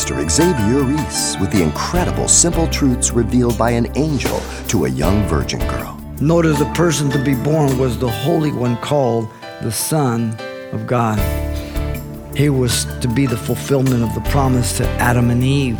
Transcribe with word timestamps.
Pastor 0.00 0.26
Xavier 0.30 0.82
Reese 0.82 1.36
with 1.40 1.52
the 1.52 1.62
incredible 1.62 2.26
simple 2.26 2.66
truths 2.68 3.10
revealed 3.10 3.58
by 3.58 3.72
an 3.72 3.86
angel 3.98 4.40
to 4.68 4.86
a 4.86 4.88
young 4.88 5.28
virgin 5.28 5.60
girl. 5.68 6.00
Notice 6.22 6.58
the 6.58 6.72
person 6.72 7.10
to 7.10 7.22
be 7.22 7.34
born 7.34 7.76
was 7.78 7.98
the 7.98 8.08
Holy 8.08 8.50
One 8.50 8.78
called 8.78 9.28
the 9.60 9.70
Son 9.70 10.34
of 10.72 10.86
God. 10.86 11.18
He 12.34 12.48
was 12.48 12.86
to 13.00 13.08
be 13.08 13.26
the 13.26 13.36
fulfillment 13.36 14.02
of 14.02 14.14
the 14.14 14.22
promise 14.30 14.74
to 14.78 14.88
Adam 14.92 15.28
and 15.28 15.44
Eve, 15.44 15.78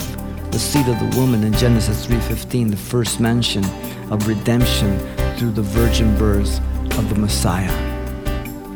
the 0.50 0.58
seed 0.58 0.86
of 0.86 0.98
the 0.98 1.18
woman 1.18 1.42
in 1.42 1.54
Genesis 1.54 2.04
3:15, 2.04 2.70
the 2.70 2.76
first 2.76 3.20
mention 3.20 3.64
of 4.10 4.28
redemption 4.28 4.98
through 5.38 5.52
the 5.52 5.62
virgin 5.62 6.14
birth 6.18 6.60
of 6.98 7.08
the 7.08 7.18
Messiah. 7.18 7.72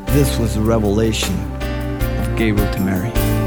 This 0.06 0.38
was 0.38 0.54
the 0.54 0.62
revelation 0.62 1.34
of 2.18 2.34
Gabriel 2.34 2.72
to 2.72 2.80
Mary. 2.80 3.43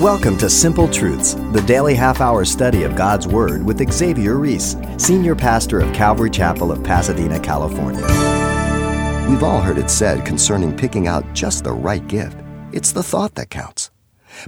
Welcome 0.00 0.36
to 0.38 0.50
Simple 0.50 0.88
Truths, 0.88 1.32
the 1.52 1.64
daily 1.66 1.94
half 1.94 2.20
hour 2.20 2.44
study 2.44 2.82
of 2.82 2.94
God's 2.94 3.26
Word 3.26 3.64
with 3.64 3.90
Xavier 3.90 4.36
Reese, 4.36 4.76
Senior 4.98 5.34
Pastor 5.34 5.80
of 5.80 5.90
Calvary 5.94 6.28
Chapel 6.28 6.70
of 6.70 6.84
Pasadena, 6.84 7.40
California. 7.40 8.02
We've 9.26 9.42
all 9.42 9.62
heard 9.62 9.78
it 9.78 9.88
said 9.88 10.26
concerning 10.26 10.76
picking 10.76 11.06
out 11.08 11.24
just 11.32 11.64
the 11.64 11.72
right 11.72 12.06
gift 12.08 12.36
it's 12.72 12.92
the 12.92 13.02
thought 13.02 13.36
that 13.36 13.48
counts. 13.48 13.90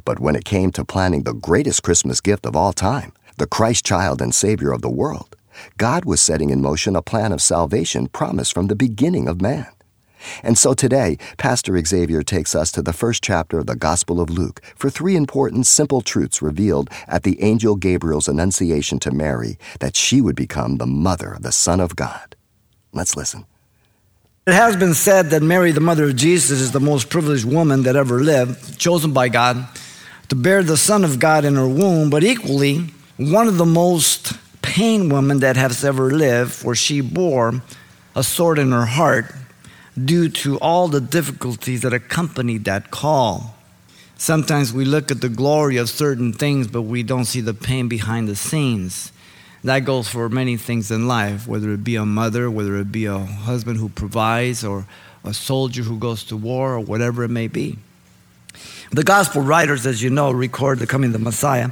But 0.05 0.21
when 0.21 0.37
it 0.37 0.45
came 0.45 0.71
to 0.73 0.85
planning 0.85 1.23
the 1.23 1.33
greatest 1.33 1.83
Christmas 1.83 2.21
gift 2.21 2.45
of 2.45 2.55
all 2.55 2.75
time, 2.75 3.15
the 3.39 3.47
Christ 3.47 3.87
child 3.87 4.21
and 4.21 4.35
Savior 4.35 4.71
of 4.71 4.83
the 4.83 4.91
world, 4.91 5.35
God 5.79 6.05
was 6.05 6.21
setting 6.21 6.51
in 6.51 6.61
motion 6.61 6.95
a 6.95 7.01
plan 7.01 7.33
of 7.33 7.41
salvation 7.41 8.09
promised 8.09 8.53
from 8.53 8.67
the 8.67 8.77
beginning 8.77 9.29
of 9.29 9.41
man. 9.41 9.69
And 10.43 10.59
so 10.59 10.75
today, 10.75 11.19
Pastor 11.37 11.79
Xavier 11.85 12.23
takes 12.23 12.55
us 12.55 12.73
to 12.73 12.83
the 12.83 12.93
first 12.93 13.23
chapter 13.23 13.59
of 13.59 13.67
the 13.67 13.77
Gospel 13.77 14.21
of 14.21 14.31
Luke 14.31 14.63
for 14.77 14.91
three 14.91 15.17
important 15.17 15.67
simple 15.67 16.01
truths 16.01 16.43
revealed 16.43 16.91
at 17.07 17.23
the 17.23 17.43
angel 17.43 17.77
Gabriel's 17.77 18.29
annunciation 18.29 18.99
to 19.01 19.11
Mary 19.11 19.59
that 19.81 19.97
she 19.97 20.21
would 20.21 20.37
become 20.37 20.77
the 20.77 20.87
mother 20.87 21.33
of 21.33 21.43
the 21.43 21.53
Son 21.53 21.81
of 21.81 21.97
God. 21.97 22.37
Let's 22.93 23.17
listen. 23.17 23.47
It 24.47 24.55
has 24.55 24.77
been 24.77 24.95
said 24.95 25.27
that 25.31 25.43
Mary, 25.43 25.73
the 25.73 25.81
mother 25.81 26.05
of 26.05 26.17
Jesus, 26.17 26.61
is 26.61 26.73
the 26.73 26.81
most 26.81 27.11
privileged 27.11 27.45
woman 27.45 27.83
that 27.83 27.97
ever 27.97 28.21
lived, 28.21 28.79
chosen 28.79 29.13
by 29.13 29.29
God 29.29 29.69
to 30.29 30.35
bear 30.35 30.63
the 30.63 30.77
Son 30.77 31.05
of 31.05 31.19
God 31.19 31.45
in 31.45 31.55
her 31.57 31.69
womb, 31.69 32.11
but 32.11 32.25
equally, 32.25 32.79
one 33.17 33.49
of 33.49 33.57
the 33.57 33.67
most 33.67 34.33
pain 34.63 35.09
women 35.09 35.41
that 35.41 35.57
has 35.57 35.85
ever 35.85 36.11
lived, 36.11 36.53
for 36.53 36.75
she 36.75 37.01
bore 37.01 37.63
a 38.15 38.23
sword 38.23 38.59
in 38.59 38.73
her 38.73 38.87
heart 38.87 39.35
due 40.05 40.29
to 40.29 40.59
all 40.59 40.89
the 40.89 41.01
difficulties 41.01 41.83
that 41.83 41.93
accompanied 41.93 42.65
that 42.65 42.91
call. 42.91 43.55
Sometimes 44.17 44.73
we 44.73 44.85
look 44.85 45.11
at 45.11 45.21
the 45.21 45.29
glory 45.29 45.77
of 45.77 45.89
certain 45.89 46.33
things, 46.33 46.67
but 46.67 46.83
we 46.83 47.03
don't 47.03 47.25
see 47.25 47.41
the 47.41 47.55
pain 47.55 47.89
behind 47.89 48.29
the 48.29 48.37
scenes. 48.37 49.13
That 49.65 49.81
goes 49.81 50.09
for 50.09 50.29
many 50.29 50.57
things 50.57 50.91
in 50.91 51.07
life, 51.07 51.47
whether 51.47 51.71
it 51.73 51.85
be 51.85 51.97
a 51.97 52.05
mother, 52.05 52.51
whether 52.51 52.77
it 52.77 52.91
be 52.91 53.07
a 53.07 53.19
husband 53.19 53.79
who 53.79 53.89
provides, 53.89 54.65
or 54.65 54.87
a 55.25 55.35
soldier 55.35 55.83
who 55.83 55.99
goes 55.99 56.25
to 56.25 56.37
war, 56.37 56.75
or 56.75 56.81
whatever 56.81 57.25
it 57.25 57.29
may 57.29 57.49
be. 57.49 57.79
The 58.91 59.05
gospel 59.05 59.43
writers, 59.43 59.87
as 59.87 60.03
you 60.03 60.11
know, 60.11 60.31
record 60.31 60.79
the 60.79 60.87
coming 60.87 61.09
of 61.09 61.13
the 61.13 61.19
Messiah. 61.19 61.71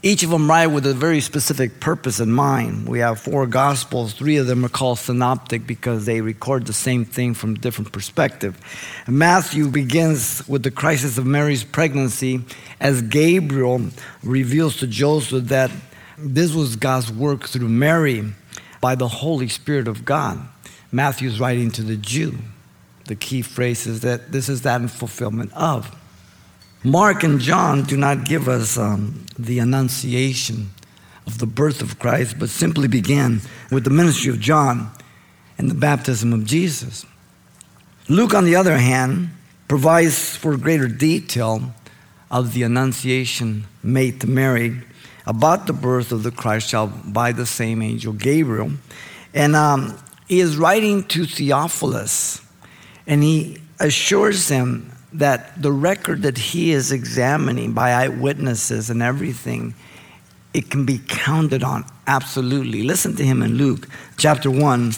Each 0.00 0.22
of 0.22 0.30
them 0.30 0.48
write 0.48 0.68
with 0.68 0.86
a 0.86 0.94
very 0.94 1.20
specific 1.20 1.80
purpose 1.80 2.20
in 2.20 2.30
mind. 2.30 2.88
We 2.88 3.00
have 3.00 3.18
four 3.18 3.48
gospels. 3.48 4.12
Three 4.12 4.36
of 4.36 4.46
them 4.46 4.64
are 4.64 4.68
called 4.68 5.00
synoptic 5.00 5.66
because 5.66 6.06
they 6.06 6.20
record 6.20 6.66
the 6.66 6.72
same 6.72 7.04
thing 7.04 7.34
from 7.34 7.56
a 7.56 7.58
different 7.58 7.90
perspective. 7.90 8.56
Matthew 9.08 9.68
begins 9.68 10.46
with 10.46 10.62
the 10.62 10.70
crisis 10.70 11.18
of 11.18 11.26
Mary's 11.26 11.64
pregnancy 11.64 12.44
as 12.78 13.02
Gabriel 13.02 13.80
reveals 14.22 14.76
to 14.76 14.86
Joseph 14.86 15.46
that 15.46 15.72
this 16.16 16.54
was 16.54 16.76
God's 16.76 17.10
work 17.10 17.48
through 17.48 17.68
Mary 17.68 18.24
by 18.80 18.94
the 18.94 19.08
Holy 19.08 19.48
Spirit 19.48 19.88
of 19.88 20.04
God. 20.04 20.38
Matthew's 20.92 21.40
writing 21.40 21.72
to 21.72 21.82
the 21.82 21.96
Jew. 21.96 22.38
The 23.06 23.16
key 23.16 23.42
phrase 23.42 23.86
is 23.88 24.02
that 24.02 24.30
this 24.30 24.48
is 24.48 24.62
that 24.62 24.80
in 24.80 24.86
fulfillment 24.86 25.52
of. 25.54 25.92
Mark 26.84 27.24
and 27.24 27.40
John 27.40 27.82
do 27.82 27.96
not 27.96 28.24
give 28.24 28.48
us 28.48 28.78
um, 28.78 29.26
the 29.36 29.58
annunciation 29.58 30.70
of 31.26 31.38
the 31.38 31.46
birth 31.46 31.82
of 31.82 31.98
Christ, 31.98 32.38
but 32.38 32.50
simply 32.50 32.86
begin 32.86 33.40
with 33.70 33.84
the 33.84 33.90
ministry 33.90 34.30
of 34.30 34.38
John 34.38 34.90
and 35.58 35.68
the 35.68 35.74
baptism 35.74 36.32
of 36.32 36.44
Jesus. 36.44 37.04
Luke, 38.08 38.32
on 38.32 38.44
the 38.44 38.54
other 38.54 38.78
hand, 38.78 39.30
provides 39.66 40.36
for 40.36 40.56
greater 40.56 40.86
detail 40.86 41.74
of 42.30 42.54
the 42.54 42.62
annunciation 42.62 43.64
made 43.82 44.20
to 44.20 44.26
Mary 44.26 44.80
about 45.26 45.66
the 45.66 45.72
birth 45.72 46.12
of 46.12 46.22
the 46.22 46.30
Christ 46.30 46.70
child 46.70 47.12
by 47.12 47.32
the 47.32 47.44
same 47.44 47.82
angel 47.82 48.12
Gabriel. 48.12 48.70
And 49.34 49.56
um, 49.56 49.98
he 50.28 50.40
is 50.40 50.56
writing 50.56 51.04
to 51.08 51.26
Theophilus, 51.26 52.40
and 53.06 53.22
he 53.22 53.60
assures 53.80 54.48
him 54.48 54.92
that 55.12 55.60
the 55.60 55.72
record 55.72 56.22
that 56.22 56.38
he 56.38 56.72
is 56.72 56.92
examining 56.92 57.72
by 57.72 57.90
eyewitnesses 57.92 58.90
and 58.90 59.02
everything, 59.02 59.74
it 60.52 60.70
can 60.70 60.84
be 60.84 61.00
counted 61.06 61.62
on 61.62 61.84
absolutely. 62.06 62.82
Listen 62.82 63.14
to 63.16 63.24
him 63.24 63.42
in 63.42 63.54
Luke 63.54 63.88
chapter 64.16 64.50
1, 64.50 64.92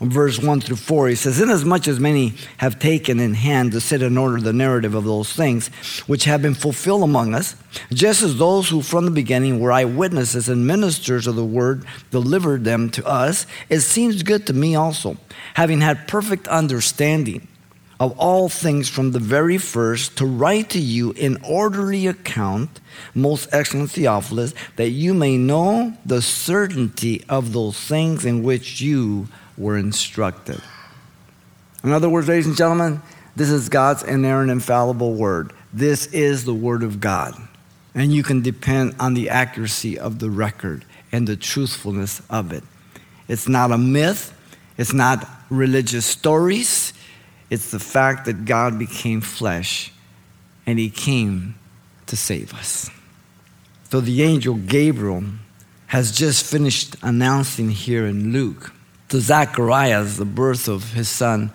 verse 0.00 0.38
1 0.38 0.60
through 0.60 0.76
4. 0.76 1.08
He 1.08 1.14
says, 1.14 1.40
Inasmuch 1.40 1.88
as 1.88 1.98
many 1.98 2.34
have 2.58 2.78
taken 2.78 3.18
in 3.18 3.34
hand 3.34 3.72
to 3.72 3.80
set 3.80 4.02
in 4.02 4.16
order 4.16 4.40
the 4.40 4.52
narrative 4.52 4.94
of 4.94 5.04
those 5.04 5.32
things 5.32 5.68
which 6.06 6.24
have 6.24 6.42
been 6.42 6.54
fulfilled 6.54 7.02
among 7.02 7.34
us, 7.34 7.56
just 7.92 8.22
as 8.22 8.36
those 8.36 8.68
who 8.68 8.82
from 8.82 9.04
the 9.04 9.10
beginning 9.10 9.58
were 9.58 9.72
eyewitnesses 9.72 10.48
and 10.48 10.66
ministers 10.66 11.26
of 11.26 11.34
the 11.34 11.44
word 11.44 11.84
delivered 12.10 12.64
them 12.64 12.90
to 12.90 13.06
us, 13.06 13.46
it 13.68 13.80
seems 13.80 14.22
good 14.22 14.46
to 14.46 14.52
me 14.52 14.74
also, 14.74 15.16
having 15.54 15.80
had 15.80 16.06
perfect 16.06 16.46
understanding 16.48 17.48
of 17.98 18.18
all 18.18 18.48
things 18.48 18.88
from 18.88 19.12
the 19.12 19.18
very 19.18 19.56
first 19.58 20.18
to 20.18 20.26
write 20.26 20.70
to 20.70 20.78
you 20.78 21.12
in 21.12 21.38
orderly 21.42 22.06
account, 22.06 22.80
most 23.14 23.48
excellent 23.52 23.90
Theophilus, 23.90 24.54
that 24.76 24.90
you 24.90 25.14
may 25.14 25.38
know 25.38 25.96
the 26.04 26.20
certainty 26.20 27.24
of 27.28 27.52
those 27.52 27.78
things 27.78 28.24
in 28.24 28.42
which 28.42 28.80
you 28.80 29.28
were 29.56 29.78
instructed. 29.78 30.60
In 31.82 31.92
other 31.92 32.08
words, 32.08 32.28
ladies 32.28 32.46
and 32.46 32.56
gentlemen, 32.56 33.00
this 33.34 33.50
is 33.50 33.68
God's 33.68 34.02
inerrant, 34.02 34.50
infallible 34.50 35.14
word. 35.14 35.52
This 35.72 36.06
is 36.06 36.44
the 36.44 36.54
word 36.54 36.82
of 36.82 37.00
God. 37.00 37.34
And 37.94 38.12
you 38.12 38.22
can 38.22 38.42
depend 38.42 38.94
on 38.98 39.14
the 39.14 39.30
accuracy 39.30 39.98
of 39.98 40.18
the 40.18 40.28
record 40.28 40.84
and 41.12 41.26
the 41.26 41.36
truthfulness 41.36 42.20
of 42.28 42.52
it. 42.52 42.62
It's 43.28 43.48
not 43.48 43.72
a 43.72 43.78
myth, 43.78 44.34
it's 44.76 44.92
not 44.92 45.26
religious 45.48 46.04
stories. 46.04 46.92
It's 47.50 47.70
the 47.70 47.78
fact 47.78 48.24
that 48.26 48.44
God 48.44 48.78
became 48.78 49.20
flesh 49.20 49.92
and 50.66 50.78
he 50.78 50.90
came 50.90 51.54
to 52.06 52.16
save 52.16 52.52
us. 52.54 52.90
So 53.90 54.00
the 54.00 54.22
angel 54.22 54.54
Gabriel 54.54 55.24
has 55.88 56.10
just 56.10 56.44
finished 56.44 56.96
announcing 57.02 57.70
here 57.70 58.06
in 58.06 58.32
Luke 58.32 58.72
to 59.08 59.20
Zacharias 59.20 60.16
the 60.16 60.24
birth 60.24 60.68
of 60.68 60.92
his 60.92 61.08
son 61.08 61.52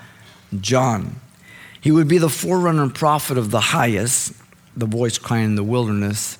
John. 0.59 1.19
He 1.81 1.91
would 1.91 2.07
be 2.07 2.17
the 2.17 2.29
forerunner 2.29 2.83
and 2.83 2.95
prophet 2.95 3.37
of 3.37 3.51
the 3.51 3.59
highest, 3.59 4.33
the 4.77 4.85
voice 4.85 5.17
crying 5.17 5.45
in 5.45 5.55
the 5.55 5.63
wilderness, 5.63 6.37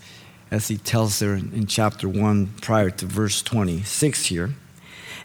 as 0.49 0.67
he 0.67 0.77
tells 0.77 1.19
there 1.19 1.33
in 1.33 1.65
chapter 1.65 2.07
1 2.07 2.47
prior 2.61 2.89
to 2.89 3.05
verse 3.05 3.41
26 3.41 4.25
here. 4.27 4.51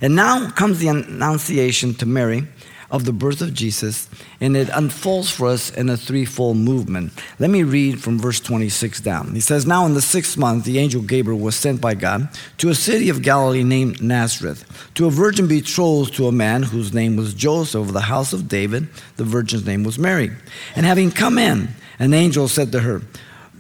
And 0.01 0.17
now 0.17 0.51
comes 0.51 0.79
the 0.79 0.89
annunciation 0.89 1.95
to 1.95 2.07
Mary 2.07 2.47
of 2.91 3.05
the 3.05 3.13
birth 3.13 3.41
of 3.41 3.55
Jesus, 3.55 4.09
and 4.41 4.57
it 4.57 4.69
unfolds 4.73 5.31
for 5.31 5.49
us 5.49 5.71
in 5.71 5.89
a 5.89 5.97
threefold 5.97 6.57
movement. 6.57 7.13
Let 7.39 7.51
me 7.51 7.63
read 7.63 8.01
from 8.01 8.19
verse 8.19 8.41
26 8.41 9.01
down. 9.01 9.35
He 9.35 9.41
says, 9.41 9.67
Now 9.67 9.87
in 9.87 9.95
the 9.95 10.03
sixth 10.03 10.37
month, 10.37 10.65
the 10.65 10.79
angel 10.79 11.03
Gabriel 11.03 11.41
was 11.41 11.57
sent 11.57 11.81
by 11.81 11.95
God 11.95 12.29
to 12.59 12.69
a 12.69 12.75
city 12.75 13.09
of 13.09 13.23
Galilee 13.23 13.65
named 13.65 14.03
Nazareth, 14.03 14.65
to 14.95 15.07
a 15.07 15.11
virgin 15.11 15.49
betrothed 15.49 16.15
to 16.15 16.29
a 16.29 16.33
man 16.33 16.63
whose 16.63 16.95
name 16.95 17.17
was 17.17 17.35
Joseph 17.35 17.81
of 17.81 17.93
the 17.93 18.03
house 18.03 18.33
of 18.33 18.49
David. 18.49 18.89
The 19.17 19.25
virgin's 19.25 19.67
name 19.67 19.85
was 19.85 19.99
Mary. 19.99 20.31
And 20.75 20.87
having 20.87 21.11
come 21.11 21.39
in, 21.39 21.69
an 21.99 22.15
angel 22.15 22.49
said 22.49 22.73
to 22.73 22.81
her, 22.81 23.03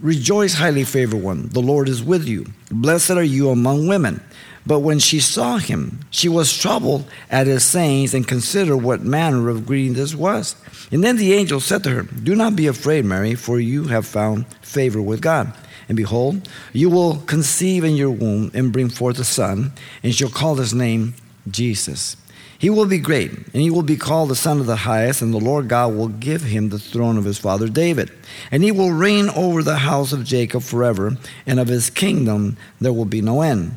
Rejoice, 0.00 0.54
highly 0.54 0.84
favored 0.84 1.22
one, 1.22 1.48
the 1.48 1.62
Lord 1.62 1.88
is 1.88 2.02
with 2.02 2.28
you. 2.28 2.46
Blessed 2.70 3.12
are 3.12 3.22
you 3.22 3.48
among 3.48 3.88
women. 3.88 4.22
But 4.66 4.80
when 4.80 4.98
she 4.98 5.20
saw 5.20 5.58
him, 5.58 6.00
she 6.10 6.28
was 6.28 6.56
troubled 6.56 7.08
at 7.30 7.46
his 7.46 7.64
sayings 7.64 8.14
and 8.14 8.26
considered 8.26 8.78
what 8.78 9.00
manner 9.02 9.48
of 9.48 9.64
greeting 9.64 9.94
this 9.94 10.14
was. 10.14 10.56
And 10.90 11.04
then 11.04 11.16
the 11.16 11.34
angel 11.34 11.60
said 11.60 11.84
to 11.84 11.90
her, 11.90 12.02
Do 12.02 12.34
not 12.34 12.56
be 12.56 12.66
afraid, 12.66 13.04
Mary, 13.04 13.34
for 13.34 13.60
you 13.60 13.84
have 13.84 14.06
found 14.06 14.46
favor 14.62 15.00
with 15.00 15.20
God. 15.20 15.52
And 15.88 15.96
behold, 15.96 16.48
you 16.72 16.90
will 16.90 17.18
conceive 17.18 17.84
in 17.84 17.94
your 17.94 18.10
womb 18.10 18.50
and 18.54 18.72
bring 18.72 18.88
forth 18.88 19.20
a 19.20 19.24
son, 19.24 19.72
and 20.02 20.12
shall 20.12 20.30
call 20.30 20.56
his 20.56 20.74
name 20.74 21.14
Jesus. 21.48 22.16
He 22.58 22.70
will 22.70 22.86
be 22.86 22.98
great, 22.98 23.30
and 23.30 23.62
he 23.62 23.70
will 23.70 23.82
be 23.82 23.96
called 23.96 24.30
the 24.30 24.34
Son 24.34 24.60
of 24.60 24.66
the 24.66 24.76
Highest, 24.76 25.20
and 25.20 25.32
the 25.32 25.38
Lord 25.38 25.68
God 25.68 25.94
will 25.94 26.08
give 26.08 26.42
him 26.42 26.70
the 26.70 26.78
throne 26.78 27.18
of 27.18 27.24
his 27.24 27.38
father 27.38 27.68
David. 27.68 28.10
And 28.50 28.64
he 28.64 28.72
will 28.72 28.90
reign 28.90 29.28
over 29.28 29.62
the 29.62 29.76
house 29.76 30.12
of 30.12 30.24
Jacob 30.24 30.62
forever, 30.62 31.16
and 31.46 31.60
of 31.60 31.68
his 31.68 31.90
kingdom 31.90 32.56
there 32.80 32.94
will 32.94 33.04
be 33.04 33.20
no 33.20 33.42
end. 33.42 33.76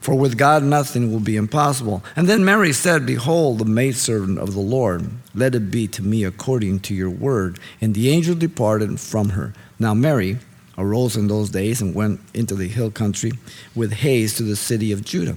For 0.00 0.14
with 0.14 0.38
God 0.38 0.62
nothing 0.62 1.10
will 1.10 1.20
be 1.20 1.36
impossible. 1.36 2.04
And 2.14 2.28
then 2.28 2.44
Mary 2.44 2.72
said, 2.72 3.06
Behold, 3.06 3.58
the 3.58 3.64
maidservant 3.64 4.38
of 4.38 4.54
the 4.54 4.60
Lord, 4.60 5.10
let 5.34 5.54
it 5.54 5.70
be 5.70 5.88
to 5.88 6.02
me 6.02 6.24
according 6.24 6.80
to 6.80 6.94
your 6.94 7.10
word. 7.10 7.58
And 7.80 7.94
the 7.94 8.10
angel 8.10 8.34
departed 8.34 9.00
from 9.00 9.30
her. 9.30 9.52
Now 9.78 9.94
Mary 9.94 10.38
arose 10.78 11.16
in 11.16 11.28
those 11.28 11.50
days 11.50 11.80
and 11.80 11.94
went 11.94 12.20
into 12.34 12.54
the 12.54 12.68
hill 12.68 12.90
country 12.90 13.32
with 13.74 13.92
haste 13.92 14.36
to 14.36 14.42
the 14.42 14.56
city 14.56 14.92
of 14.92 15.04
Judah, 15.04 15.36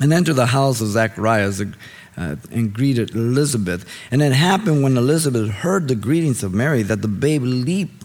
and 0.00 0.12
entered 0.12 0.34
the 0.34 0.46
house 0.46 0.80
of 0.80 0.88
Zacharias 0.88 1.60
uh, 1.60 2.36
and 2.50 2.72
greeted 2.72 3.14
Elizabeth. 3.14 3.84
And 4.10 4.22
it 4.22 4.32
happened 4.32 4.82
when 4.82 4.96
Elizabeth 4.96 5.48
heard 5.48 5.88
the 5.88 5.94
greetings 5.94 6.42
of 6.42 6.52
Mary 6.52 6.82
that 6.82 7.02
the 7.02 7.08
babe 7.08 7.42
leaped 7.42 8.04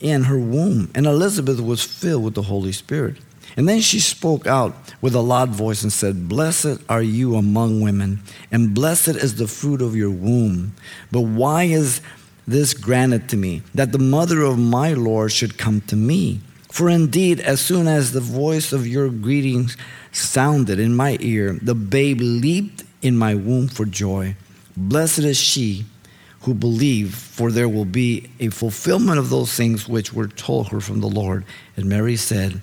in 0.00 0.24
her 0.24 0.38
womb, 0.38 0.90
and 0.94 1.06
Elizabeth 1.06 1.60
was 1.60 1.84
filled 1.84 2.24
with 2.24 2.34
the 2.34 2.42
Holy 2.42 2.72
Spirit. 2.72 3.16
And 3.56 3.68
then 3.68 3.80
she 3.80 4.00
spoke 4.00 4.46
out 4.46 4.74
with 5.00 5.14
a 5.14 5.20
loud 5.20 5.50
voice 5.50 5.82
and 5.82 5.92
said, 5.92 6.28
Blessed 6.28 6.78
are 6.88 7.02
you 7.02 7.36
among 7.36 7.80
women, 7.80 8.20
and 8.50 8.74
blessed 8.74 9.08
is 9.08 9.36
the 9.36 9.48
fruit 9.48 9.82
of 9.82 9.96
your 9.96 10.10
womb. 10.10 10.74
But 11.10 11.22
why 11.22 11.64
is 11.64 12.00
this 12.46 12.74
granted 12.74 13.28
to 13.28 13.36
me, 13.36 13.62
that 13.74 13.92
the 13.92 13.98
mother 13.98 14.42
of 14.42 14.58
my 14.58 14.94
Lord 14.94 15.32
should 15.32 15.58
come 15.58 15.80
to 15.82 15.96
me? 15.96 16.40
For 16.70 16.88
indeed, 16.88 17.38
as 17.40 17.60
soon 17.60 17.86
as 17.86 18.12
the 18.12 18.20
voice 18.20 18.72
of 18.72 18.86
your 18.86 19.10
greetings 19.10 19.76
sounded 20.10 20.78
in 20.78 20.96
my 20.96 21.18
ear, 21.20 21.58
the 21.60 21.74
babe 21.74 22.20
leaped 22.20 22.84
in 23.02 23.16
my 23.16 23.34
womb 23.34 23.68
for 23.68 23.84
joy. 23.84 24.36
Blessed 24.76 25.18
is 25.18 25.36
she 25.36 25.84
who 26.42 26.54
believed, 26.54 27.14
for 27.14 27.52
there 27.52 27.68
will 27.68 27.84
be 27.84 28.30
a 28.40 28.48
fulfillment 28.48 29.18
of 29.18 29.28
those 29.30 29.54
things 29.54 29.86
which 29.86 30.12
were 30.12 30.28
told 30.28 30.68
her 30.68 30.80
from 30.80 31.00
the 31.00 31.08
Lord. 31.08 31.44
And 31.76 31.86
Mary 31.86 32.16
said, 32.16 32.62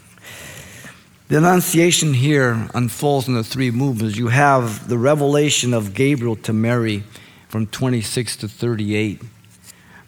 The 1.31 1.37
Annunciation 1.37 2.13
here 2.13 2.67
unfolds 2.73 3.29
in 3.29 3.35
the 3.35 3.43
three 3.45 3.71
movements. 3.71 4.17
You 4.17 4.27
have 4.27 4.89
the 4.89 4.97
revelation 4.97 5.73
of 5.73 5.93
Gabriel 5.93 6.35
to 6.35 6.51
Mary 6.51 7.05
from 7.47 7.67
26 7.67 8.35
to 8.35 8.49
38. 8.49 9.21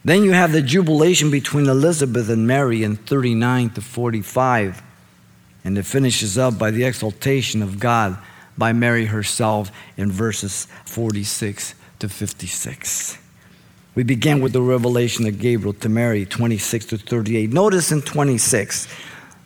Then 0.04 0.24
you 0.25 0.34
have 0.34 0.52
the 0.52 0.62
jubilation 0.62 1.31
between 1.31 1.70
Elizabeth 1.70 2.30
and 2.30 2.46
Mary 2.46 2.84
in 2.84 2.98
39 2.98 3.70
to 3.70 3.80
45. 3.80 4.84
And 5.64 5.78
it 5.78 5.86
finishes 5.86 6.38
up 6.38 6.60
by 6.60 6.72
the 6.72 6.84
exaltation 6.84 7.62
of 7.62 7.80
God 7.80 8.18
by 8.58 8.74
Mary 8.74 9.06
herself 9.06 9.72
in 9.96 10.12
verses 10.12 10.68
46 10.84 11.74
to 12.00 12.10
56. 12.10 13.18
We 13.96 14.04
begin 14.04 14.42
with 14.42 14.52
the 14.52 14.62
revelation 14.62 15.26
of 15.26 15.40
Gabriel 15.40 15.72
to 15.72 15.88
Mary, 15.88 16.26
26 16.26 16.88
to 16.88 16.98
38. 16.98 17.54
Notice 17.54 17.94
in 17.94 18.02
26, 18.02 18.90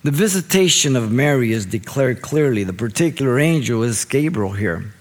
the 0.03 0.11
visitation 0.11 0.95
of 0.95 1.11
Mary 1.11 1.51
is 1.51 1.65
declared 1.65 2.21
clearly. 2.21 2.63
The 2.63 2.73
particular 2.73 3.39
angel 3.39 3.83
is 3.83 4.05
Gabriel 4.05 4.53
here. 4.53 4.94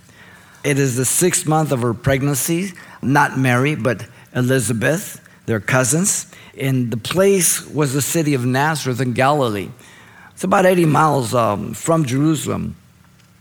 It 0.65 0.79
is 0.79 0.97
the 0.97 1.05
sixth 1.05 1.47
month 1.47 1.71
of 1.71 1.83
her 1.83 1.95
pregnancy, 1.95 2.73
not 3.03 3.39
Mary, 3.39 3.77
but 3.77 4.07
Elizabeth, 4.35 5.21
their 5.47 5.61
cousins. 5.61 6.27
And 6.59 6.91
the 6.91 6.97
place 6.97 7.65
was 7.69 7.93
the 7.93 8.03
city 8.03 8.35
of 8.35 8.45
Nazareth 8.45 9.01
in 9.01 9.13
Galilee. 9.13 9.69
It's 10.33 10.45
about 10.45 10.67
80 10.67 10.87
miles 10.87 11.35
um, 11.35 11.73
from 11.75 12.05
Jerusalem. 12.05 12.77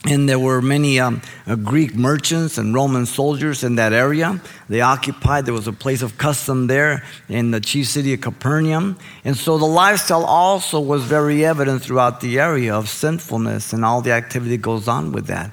And 0.07 0.29
there 0.29 0.37
were 0.37 0.61
many 0.61 0.99
um, 0.99 1.23
uh, 1.47 1.55
Greek 1.55 1.95
merchants 1.95 2.59
and 2.59 2.75
Roman 2.75 3.07
soldiers 3.07 3.63
in 3.63 3.75
that 3.75 3.91
area. 3.91 4.39
They 4.69 4.81
occupied, 4.81 5.45
there 5.45 5.53
was 5.53 5.67
a 5.67 5.73
place 5.73 6.03
of 6.03 6.19
custom 6.19 6.67
there 6.67 7.03
in 7.27 7.49
the 7.49 7.59
chief 7.59 7.87
city 7.87 8.13
of 8.13 8.21
Capernaum. 8.21 8.99
And 9.23 9.35
so 9.35 9.57
the 9.57 9.65
lifestyle 9.65 10.23
also 10.23 10.79
was 10.79 11.03
very 11.03 11.43
evident 11.43 11.81
throughout 11.81 12.21
the 12.21 12.39
area 12.39 12.75
of 12.75 12.87
sinfulness 12.87 13.73
and 13.73 13.83
all 13.83 14.01
the 14.01 14.11
activity 14.11 14.57
goes 14.57 14.87
on 14.87 15.11
with 15.11 15.25
that. 15.25 15.51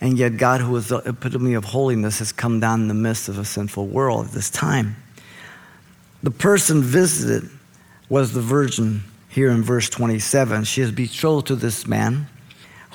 And 0.00 0.16
yet, 0.16 0.36
God, 0.36 0.60
who 0.60 0.76
is 0.76 0.88
the 0.88 0.98
epitome 0.98 1.54
of 1.54 1.64
holiness, 1.64 2.20
has 2.20 2.30
come 2.30 2.60
down 2.60 2.82
in 2.82 2.88
the 2.88 2.94
midst 2.94 3.28
of 3.28 3.36
a 3.36 3.44
sinful 3.44 3.88
world 3.88 4.26
at 4.26 4.32
this 4.32 4.50
time. 4.50 4.94
The 6.22 6.30
person 6.30 6.82
visited 6.82 7.50
was 8.08 8.32
the 8.32 8.40
virgin 8.40 9.02
here 9.28 9.50
in 9.50 9.62
verse 9.62 9.88
27. 9.88 10.64
She 10.64 10.82
is 10.82 10.92
betrothed 10.92 11.48
to 11.48 11.56
this 11.56 11.86
man 11.86 12.28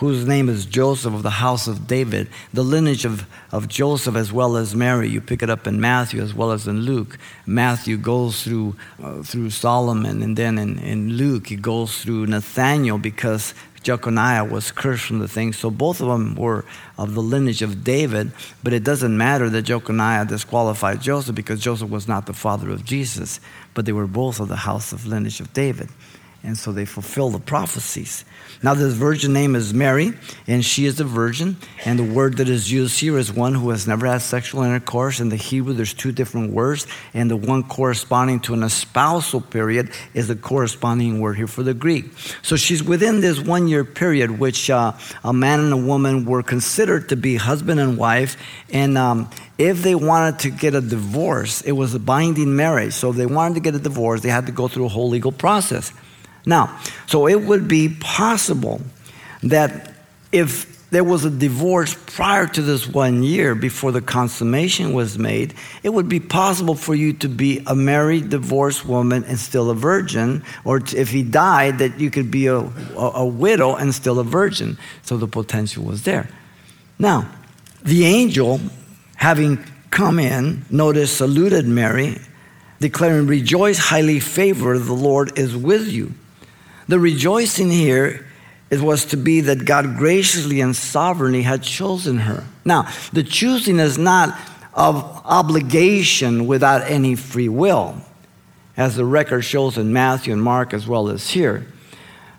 whose 0.02 0.26
name 0.26 0.50
is 0.50 0.66
Joseph 0.66 1.14
of 1.14 1.22
the 1.22 1.30
house 1.30 1.68
of 1.68 1.86
David, 1.86 2.28
the 2.52 2.64
lineage 2.64 3.06
of, 3.06 3.28
of 3.52 3.68
Joseph 3.68 4.16
as 4.16 4.34
well 4.34 4.58
as 4.58 4.74
Mary. 4.74 5.08
You 5.08 5.22
pick 5.22 5.44
it 5.44 5.50
up 5.52 5.68
in 5.68 5.80
Matthew 5.80 6.24
as 6.24 6.34
well 6.34 6.50
as 6.50 6.68
in 6.68 6.82
Luke. 6.82 7.20
Matthew 7.46 7.98
goes 7.98 8.44
through, 8.44 8.76
uh, 9.04 9.22
through 9.22 9.52
Solomon, 9.52 10.24
and 10.24 10.36
then 10.36 10.58
in, 10.58 10.80
in 10.80 11.10
Luke, 11.14 11.50
he 11.50 11.56
goes 11.56 12.02
through 12.02 12.26
Nathaniel 12.26 12.98
because 12.98 13.54
Jeconiah 13.84 14.44
was 14.44 14.72
cursed 14.72 15.06
from 15.06 15.20
the 15.20 15.28
thing. 15.28 15.54
So 15.54 15.70
both 15.70 16.02
of 16.02 16.08
them 16.08 16.34
were 16.34 16.66
of 16.98 17.14
the 17.14 17.22
lineage 17.22 17.62
of 17.62 17.84
David, 17.84 18.32
but 18.64 18.74
it 18.74 18.84
doesn't 18.84 19.16
matter 19.16 19.52
that 19.52 19.66
Jeconiah 19.66 20.26
disqualified 20.26 21.00
Joseph 21.00 21.36
because 21.36 21.60
Joseph 21.60 21.92
was 21.92 22.08
not 22.08 22.26
the 22.26 22.34
father 22.34 22.72
of 22.72 22.84
Jesus, 22.84 23.40
but 23.76 23.86
they 23.86 23.94
were 23.94 24.08
both 24.08 24.40
of 24.40 24.48
the 24.48 24.56
house 24.56 24.94
of 24.94 25.06
lineage 25.06 25.40
of 25.40 25.54
David. 25.54 25.90
And 26.44 26.58
so 26.58 26.72
they 26.72 26.86
fulfill 26.86 27.30
the 27.30 27.40
prophecies. 27.40 28.26
Now, 28.64 28.74
this 28.74 28.94
virgin 28.94 29.32
name 29.32 29.56
is 29.56 29.76
Mary, 29.76 30.14
and 30.48 30.66
she 30.66 30.86
is 30.86 31.00
a 31.00 31.04
virgin. 31.04 31.58
And 31.86 32.00
the 32.00 32.04
word 32.04 32.38
that 32.38 32.50
is 32.50 32.72
used 32.72 33.00
here 33.00 33.18
is 33.20 33.32
one 33.32 33.54
who 33.54 33.70
has 33.70 33.88
never 33.88 34.08
had 34.08 34.24
sexual 34.24 34.64
intercourse. 34.64 35.20
In 35.20 35.30
the 35.30 35.36
Hebrew, 35.36 35.74
there's 35.74 35.94
two 35.94 36.12
different 36.12 36.52
words, 36.52 36.88
and 37.14 37.30
the 37.30 37.36
one 37.36 37.64
corresponding 37.64 38.40
to 38.42 38.54
an 38.56 38.64
espousal 38.64 39.42
period 39.42 39.92
is 40.16 40.28
the 40.28 40.36
corresponding 40.36 41.20
word 41.22 41.38
here 41.38 41.48
for 41.48 41.62
the 41.62 41.76
Greek. 41.76 42.06
So 42.42 42.56
she's 42.56 42.84
within 42.84 43.22
this 43.22 43.40
one 43.40 43.68
year 43.68 43.86
period, 43.86 44.40
which 44.40 44.70
uh, 44.70 44.94
a 45.24 45.34
man 45.34 45.60
and 45.60 45.74
a 45.74 45.78
woman 45.78 46.26
were 46.26 46.42
considered 46.42 47.10
to 47.10 47.16
be 47.16 47.36
husband 47.36 47.80
and 47.80 47.98
wife. 47.98 48.36
And 48.72 48.98
um, 48.98 49.30
if 49.60 49.84
they 49.84 49.94
wanted 49.96 50.40
to 50.40 50.50
get 50.50 50.74
a 50.74 50.82
divorce, 50.82 51.62
it 51.62 51.74
was 51.74 51.94
a 51.94 52.00
binding 52.00 52.56
marriage. 52.56 52.94
So 52.94 53.12
if 53.12 53.16
they 53.16 53.28
wanted 53.28 53.56
to 53.56 53.62
get 53.62 53.76
a 53.76 53.80
divorce, 53.80 54.22
they 54.22 54.30
had 54.30 54.48
to 54.48 54.52
go 54.52 54.68
through 54.68 54.86
a 54.86 54.90
whole 54.90 55.10
legal 55.10 55.32
process. 55.32 55.94
Now, 56.46 56.80
so 57.08 57.28
it 57.28 57.42
would 57.42 57.68
be 57.68 57.90
possible 57.90 58.82
that 59.44 59.94
if 60.32 60.72
there 60.92 61.04
was 61.06 61.24
a 61.24 61.30
divorce 61.30 61.96
prior 62.06 62.46
to 62.46 62.62
this 62.62 62.86
one 62.86 63.24
year 63.24 63.56
before 63.56 63.94
the 63.94 64.02
consummation 64.02 64.92
was 64.94 65.18
made, 65.18 65.54
it 65.84 65.90
would 65.90 66.10
be 66.10 66.20
possible 66.20 66.76
for 66.76 66.94
you 66.94 67.14
to 67.14 67.30
be 67.30 67.64
a 67.66 67.74
married, 67.74 68.30
divorced 68.30 68.86
woman 68.86 69.24
and 69.24 69.40
still 69.40 69.70
a 69.70 69.76
virgin, 69.76 70.44
or 70.66 70.82
if 70.94 71.10
he 71.10 71.24
died, 71.24 71.80
that 71.80 71.98
you 72.00 72.12
could 72.12 72.30
be 72.30 72.48
a, 72.48 72.58
a, 72.58 73.12
a 73.16 73.26
widow 73.26 73.76
and 73.76 73.96
still 73.96 74.20
a 74.20 74.24
virgin. 74.24 74.78
So 75.02 75.16
the 75.16 75.28
potential 75.28 75.86
was 75.86 76.04
there. 76.04 76.30
Now, 77.00 77.32
the 77.84 78.06
angel, 78.06 78.60
having 79.16 79.64
come 79.92 80.20
in, 80.20 80.66
notice, 80.70 81.16
saluted 81.16 81.66
Mary, 81.66 82.18
declaring, 82.82 83.28
Rejoice, 83.28 83.78
highly 83.78 84.20
favored, 84.20 84.80
the 84.80 84.94
Lord 84.94 85.40
is 85.40 85.56
with 85.56 85.88
you. 85.88 86.14
The 86.92 87.00
rejoicing 87.00 87.72
here 87.72 88.28
it 88.70 88.82
was 88.82 89.06
to 89.06 89.16
be 89.16 89.40
that 89.40 89.64
God 89.64 89.96
graciously 89.96 90.60
and 90.60 90.76
sovereignly 90.76 91.44
had 91.44 91.64
chosen 91.64 92.18
her. 92.18 92.44
Now, 92.66 92.92
the 93.14 93.24
choosing 93.24 93.80
is 93.80 93.98
not 93.98 94.38
of 94.74 94.98
obligation 95.24 96.48
without 96.48 96.82
any 96.92 97.16
free 97.16 97.48
will, 97.48 97.96
as 98.76 98.98
the 98.98 99.06
record 99.06 99.44
shows 99.44 99.78
in 99.78 99.94
Matthew 99.94 100.34
and 100.34 100.44
Mark 100.44 100.74
as 100.74 100.86
well 100.86 101.08
as 101.08 101.30
here. 101.30 101.66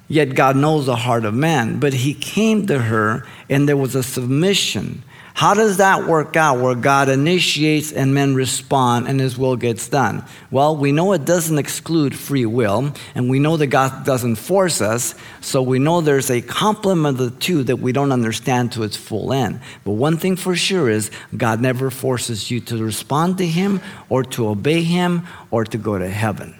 Yet 0.06 0.34
God 0.34 0.54
knows 0.54 0.84
the 0.84 0.96
heart 0.96 1.24
of 1.24 1.32
man. 1.32 1.80
But 1.80 1.94
he 1.94 2.12
came 2.12 2.66
to 2.66 2.78
her 2.78 3.26
and 3.48 3.66
there 3.66 3.78
was 3.78 3.94
a 3.94 4.02
submission. 4.02 5.02
How 5.34 5.54
does 5.54 5.78
that 5.78 6.06
work 6.06 6.36
out 6.36 6.60
where 6.60 6.74
God 6.74 7.08
initiates 7.08 7.90
and 7.90 8.14
men 8.14 8.34
respond 8.34 9.08
and 9.08 9.18
his 9.18 9.38
will 9.38 9.56
gets 9.56 9.88
done? 9.88 10.24
Well, 10.50 10.76
we 10.76 10.92
know 10.92 11.12
it 11.14 11.24
doesn't 11.24 11.58
exclude 11.58 12.14
free 12.14 12.44
will, 12.44 12.92
and 13.14 13.30
we 13.30 13.38
know 13.38 13.56
that 13.56 13.68
God 13.68 14.04
doesn't 14.04 14.36
force 14.36 14.80
us, 14.80 15.14
so 15.40 15.62
we 15.62 15.78
know 15.78 16.00
there's 16.00 16.30
a 16.30 16.42
complement 16.42 17.18
of 17.18 17.32
the 17.32 17.38
two 17.40 17.64
that 17.64 17.76
we 17.76 17.92
don't 17.92 18.12
understand 18.12 18.72
to 18.72 18.82
its 18.82 18.96
full 18.96 19.32
end. 19.32 19.60
But 19.84 19.92
one 19.92 20.18
thing 20.18 20.36
for 20.36 20.54
sure 20.54 20.90
is 20.90 21.10
God 21.34 21.60
never 21.60 21.90
forces 21.90 22.50
you 22.50 22.60
to 22.60 22.84
respond 22.84 23.38
to 23.38 23.46
him 23.46 23.80
or 24.10 24.24
to 24.24 24.48
obey 24.48 24.82
him 24.82 25.26
or 25.50 25.64
to 25.64 25.78
go 25.78 25.98
to 25.98 26.08
heaven. 26.08 26.54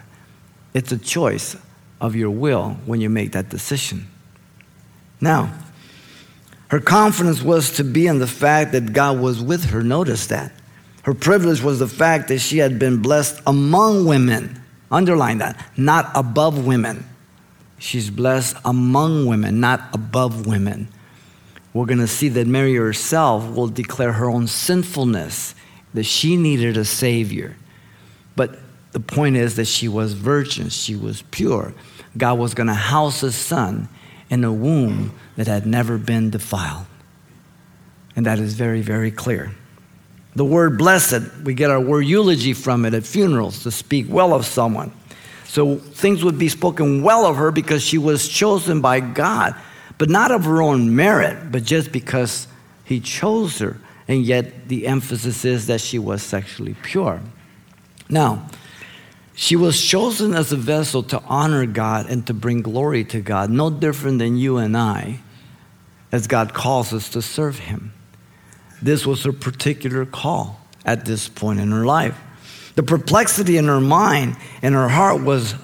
It's 0.72 0.92
a 0.92 0.98
choice 0.98 1.56
of 2.00 2.16
your 2.16 2.30
will 2.30 2.78
when 2.86 3.00
you 3.00 3.10
make 3.10 3.32
that 3.32 3.50
decision. 3.50 4.08
Now, 5.20 5.52
her 6.72 6.80
confidence 6.80 7.42
was 7.42 7.72
to 7.72 7.84
be 7.84 8.06
in 8.06 8.18
the 8.18 8.26
fact 8.26 8.72
that 8.72 8.94
God 8.94 9.20
was 9.20 9.42
with 9.42 9.66
her. 9.66 9.82
Notice 9.82 10.28
that. 10.28 10.52
Her 11.02 11.12
privilege 11.12 11.60
was 11.60 11.78
the 11.78 11.86
fact 11.86 12.28
that 12.28 12.38
she 12.38 12.56
had 12.56 12.78
been 12.78 13.02
blessed 13.02 13.42
among 13.46 14.06
women. 14.06 14.58
Underline 14.90 15.36
that, 15.38 15.62
not 15.76 16.10
above 16.14 16.64
women. 16.64 17.04
She's 17.78 18.08
blessed 18.08 18.56
among 18.64 19.26
women, 19.26 19.60
not 19.60 19.82
above 19.92 20.46
women. 20.46 20.88
We're 21.74 21.84
going 21.84 21.98
to 21.98 22.06
see 22.06 22.30
that 22.30 22.46
Mary 22.46 22.76
herself 22.76 23.54
will 23.54 23.68
declare 23.68 24.14
her 24.14 24.30
own 24.30 24.46
sinfulness, 24.46 25.54
that 25.92 26.04
she 26.04 26.38
needed 26.38 26.78
a 26.78 26.86
Savior. 26.86 27.54
But 28.34 28.58
the 28.92 29.00
point 29.00 29.36
is 29.36 29.56
that 29.56 29.66
she 29.66 29.88
was 29.88 30.14
virgin, 30.14 30.70
she 30.70 30.96
was 30.96 31.20
pure. 31.32 31.74
God 32.16 32.38
was 32.38 32.54
going 32.54 32.68
to 32.68 32.74
house 32.74 33.22
a 33.22 33.30
son 33.30 33.90
in 34.32 34.44
a 34.44 34.52
womb 34.52 35.12
that 35.36 35.46
had 35.46 35.66
never 35.66 35.98
been 35.98 36.30
defiled. 36.30 36.86
And 38.16 38.24
that 38.24 38.38
is 38.38 38.54
very, 38.54 38.80
very 38.80 39.10
clear. 39.10 39.52
The 40.34 40.44
word 40.44 40.78
blessed, 40.78 41.20
we 41.44 41.52
get 41.52 41.70
our 41.70 41.80
word 41.80 42.06
eulogy 42.06 42.54
from 42.54 42.86
it 42.86 42.94
at 42.94 43.04
funerals 43.04 43.62
to 43.64 43.70
speak 43.70 44.06
well 44.08 44.32
of 44.32 44.46
someone. 44.46 44.90
So 45.44 45.76
things 45.76 46.24
would 46.24 46.38
be 46.38 46.48
spoken 46.48 47.02
well 47.02 47.26
of 47.26 47.36
her 47.36 47.52
because 47.52 47.82
she 47.82 47.98
was 47.98 48.26
chosen 48.26 48.80
by 48.80 49.00
God, 49.00 49.54
but 49.98 50.08
not 50.08 50.30
of 50.30 50.46
her 50.46 50.62
own 50.62 50.96
merit, 50.96 51.52
but 51.52 51.64
just 51.64 51.92
because 51.92 52.48
He 52.86 53.00
chose 53.00 53.58
her. 53.58 53.76
And 54.08 54.24
yet 54.24 54.68
the 54.68 54.86
emphasis 54.86 55.44
is 55.44 55.66
that 55.66 55.82
she 55.82 55.98
was 55.98 56.22
sexually 56.22 56.74
pure. 56.82 57.20
Now, 58.08 58.48
she 59.34 59.56
was 59.56 59.80
chosen 59.80 60.34
as 60.34 60.52
a 60.52 60.56
vessel 60.56 61.02
to 61.04 61.20
honor 61.22 61.64
God 61.66 62.08
and 62.10 62.26
to 62.26 62.34
bring 62.34 62.62
glory 62.62 63.04
to 63.04 63.20
God, 63.20 63.50
no 63.50 63.70
different 63.70 64.18
than 64.18 64.36
you 64.36 64.58
and 64.58 64.76
I, 64.76 65.20
as 66.10 66.26
God 66.26 66.52
calls 66.52 66.92
us 66.92 67.08
to 67.10 67.22
serve 67.22 67.58
Him. 67.58 67.92
This 68.82 69.06
was 69.06 69.24
her 69.24 69.32
particular 69.32 70.04
call 70.04 70.60
at 70.84 71.06
this 71.06 71.28
point 71.28 71.60
in 71.60 71.70
her 71.70 71.86
life. 71.86 72.18
The 72.74 72.82
perplexity 72.82 73.56
in 73.56 73.66
her 73.66 73.80
mind 73.80 74.36
and 74.60 74.74
her 74.74 74.88
heart 74.88 75.22
was 75.22 75.54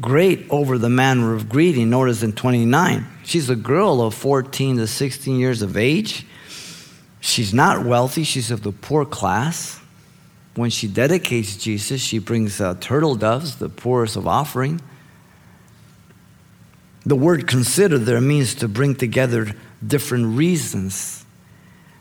great 0.00 0.46
over 0.50 0.78
the 0.78 0.88
manner 0.88 1.34
of 1.34 1.48
greeting. 1.48 1.90
Notice 1.90 2.22
in 2.22 2.32
29, 2.32 3.06
she's 3.24 3.48
a 3.48 3.56
girl 3.56 4.00
of 4.00 4.14
14 4.14 4.78
to 4.78 4.86
16 4.86 5.38
years 5.38 5.62
of 5.62 5.76
age. 5.76 6.26
She's 7.20 7.54
not 7.54 7.86
wealthy, 7.86 8.24
she's 8.24 8.50
of 8.50 8.62
the 8.62 8.72
poor 8.72 9.04
class 9.04 9.80
when 10.56 10.70
she 10.70 10.86
dedicates 10.86 11.56
Jesus, 11.56 12.00
she 12.00 12.18
brings 12.18 12.60
uh, 12.60 12.74
turtle 12.80 13.16
doves, 13.16 13.56
the 13.56 13.68
poorest 13.68 14.16
of 14.16 14.26
offering. 14.26 14.80
The 17.04 17.16
word 17.16 17.48
consider 17.48 17.98
there 17.98 18.20
means 18.20 18.54
to 18.56 18.68
bring 18.68 18.94
together 18.94 19.54
different 19.86 20.36
reasons, 20.36 21.24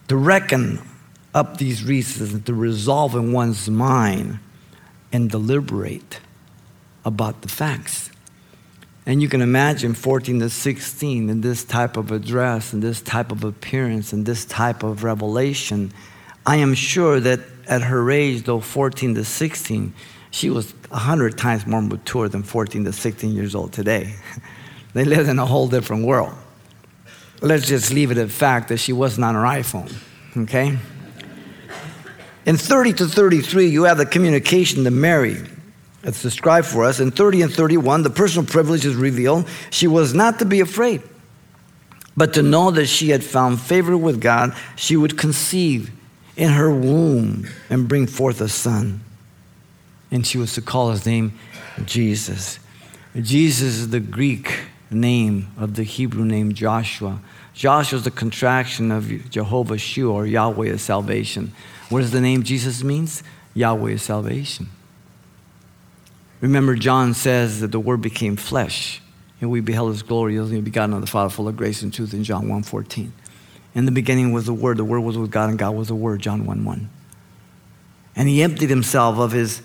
to 0.07 0.15
reckon 0.15 0.79
up 1.33 1.57
these 1.57 1.83
reasons, 1.83 2.43
to 2.45 2.53
resolve 2.53 3.15
in 3.15 3.33
one's 3.33 3.69
mind 3.69 4.39
and 5.11 5.29
deliberate 5.29 6.19
about 7.03 7.41
the 7.41 7.49
facts. 7.49 8.11
And 9.05 9.21
you 9.21 9.27
can 9.27 9.41
imagine 9.41 9.93
14 9.95 10.39
to 10.39 10.49
16 10.49 11.29
in 11.29 11.41
this 11.41 11.65
type 11.65 11.97
of 11.97 12.11
address 12.11 12.71
and 12.71 12.81
this 12.81 13.01
type 13.01 13.31
of 13.31 13.43
appearance 13.43 14.13
and 14.13 14.25
this 14.25 14.45
type 14.45 14.83
of 14.83 15.03
revelation. 15.03 15.91
I 16.45 16.57
am 16.57 16.73
sure 16.73 17.19
that 17.19 17.41
at 17.67 17.81
her 17.81 18.09
age, 18.11 18.43
though 18.43 18.59
14 18.59 19.15
to 19.15 19.25
16, 19.25 19.93
she 20.31 20.49
was 20.49 20.71
100 20.89 21.37
times 21.37 21.65
more 21.65 21.81
mature 21.81 22.27
than 22.27 22.43
14 22.43 22.85
to 22.85 22.93
16 22.93 23.31
years 23.31 23.55
old 23.55 23.71
today. 23.71 24.15
they 24.93 25.05
lived 25.05 25.29
in 25.29 25.39
a 25.39 25.45
whole 25.45 25.67
different 25.67 26.05
world. 26.05 26.33
Let's 27.41 27.67
just 27.67 27.91
leave 27.91 28.11
it 28.11 28.17
at 28.17 28.31
fact 28.31 28.69
that 28.69 28.77
she 28.77 28.93
wasn't 28.93 29.25
on 29.25 29.35
her 29.35 29.41
iPhone, 29.41 29.93
okay? 30.43 30.77
In 32.45 32.57
30 32.57 32.93
to 32.93 33.05
33, 33.05 33.67
you 33.67 33.83
have 33.83 33.97
the 33.97 34.05
communication 34.05 34.83
to 34.85 34.91
Mary. 34.91 35.37
It's 36.03 36.21
described 36.21 36.67
for 36.67 36.83
us. 36.83 36.99
In 36.99 37.11
30 37.11 37.43
and 37.43 37.53
31, 37.53 38.03
the 38.03 38.09
personal 38.09 38.45
privilege 38.45 38.85
is 38.85 38.95
revealed. 38.95 39.47
She 39.69 39.87
was 39.87 40.13
not 40.13 40.39
to 40.39 40.45
be 40.45 40.59
afraid, 40.59 41.01
but 42.17 42.33
to 42.33 42.41
know 42.41 42.71
that 42.71 42.87
she 42.87 43.09
had 43.09 43.23
found 43.23 43.61
favor 43.61 43.95
with 43.95 44.19
God, 44.19 44.55
she 44.75 44.97
would 44.97 45.17
conceive 45.17 45.91
in 46.35 46.49
her 46.49 46.71
womb 46.71 47.47
and 47.69 47.87
bring 47.87 48.07
forth 48.07 48.41
a 48.41 48.49
son. 48.49 49.01
And 50.11 50.25
she 50.25 50.37
was 50.37 50.53
to 50.53 50.61
call 50.61 50.91
his 50.91 51.05
name 51.05 51.37
Jesus. 51.85 52.59
Jesus 53.15 53.61
is 53.61 53.89
the 53.89 53.99
Greek 53.99 54.59
name 54.89 55.47
of 55.57 55.75
the 55.75 55.83
Hebrew 55.83 56.25
name 56.25 56.53
Joshua. 56.53 57.19
Joshua 57.53 57.97
is 57.97 58.03
the 58.03 58.11
contraction 58.11 58.91
of 58.91 59.29
Jehovah 59.29 59.77
Shu 59.77 60.11
or 60.11 60.25
Yahweh 60.25 60.67
is 60.67 60.81
salvation. 60.81 61.53
What 61.89 62.01
does 62.01 62.11
the 62.11 62.21
name 62.21 62.43
Jesus 62.43 62.83
means? 62.83 63.23
Yahweh 63.53 63.91
is 63.91 64.03
salvation. 64.03 64.69
Remember, 66.41 66.75
John 66.75 67.13
says 67.13 67.61
that 67.61 67.71
the 67.71 67.79
Word 67.79 68.01
became 68.01 68.35
flesh, 68.35 69.01
and 69.39 69.49
we 69.49 69.61
beheld 69.61 69.91
His 69.91 70.03
glory, 70.03 70.37
only 70.37 70.59
begotten 70.59 70.93
of 70.93 71.01
the 71.01 71.07
Father, 71.07 71.29
full 71.29 71.47
of 71.47 71.55
grace 71.55 71.81
and 71.81 71.93
truth 71.93 72.13
in 72.13 72.23
John 72.23 72.47
1.14. 72.47 73.11
In 73.75 73.85
the 73.85 73.91
beginning 73.91 74.31
was 74.31 74.45
the 74.45 74.53
Word. 74.53 74.77
The 74.77 74.85
Word 74.85 75.01
was 75.01 75.17
with 75.17 75.31
God, 75.31 75.49
and 75.49 75.57
God 75.57 75.75
was 75.75 75.87
the 75.87 75.95
Word, 75.95 76.21
John 76.21 76.45
1 76.45 76.63
1. 76.63 76.89
And 78.15 78.29
he 78.29 78.43
emptied 78.43 78.69
himself 78.69 79.17
of 79.17 79.31
his 79.31 79.61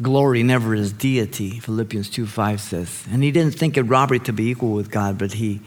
glory, 0.00 0.42
never 0.42 0.74
his 0.74 0.92
deity, 0.92 1.58
Philippians 1.58 2.10
2 2.10 2.26
5 2.26 2.60
says. 2.60 3.04
And 3.10 3.22
he 3.22 3.32
didn't 3.32 3.54
think 3.54 3.76
it 3.76 3.82
robbery 3.82 4.20
to 4.20 4.32
be 4.32 4.50
equal 4.50 4.72
with 4.72 4.90
God, 4.90 5.18
but 5.18 5.34
he 5.34 5.60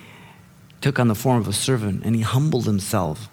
took 0.82 1.00
on 1.00 1.08
the 1.08 1.16
form 1.16 1.40
of 1.42 1.48
a 1.48 1.54
servant 1.54 2.04
and 2.06 2.16
he 2.16 2.22
humbled 2.22 2.66
himself, 2.66 3.30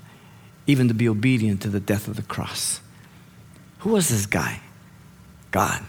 even 0.66 0.88
to 0.88 0.94
be 0.94 1.08
obedient 1.08 1.62
to 1.62 1.68
the 1.68 1.80
death 1.80 2.08
of 2.08 2.16
the 2.16 2.22
cross. 2.22 2.80
Who 3.80 3.90
was 3.90 4.08
this 4.08 4.26
guy? 4.26 4.60
God. 5.52 5.84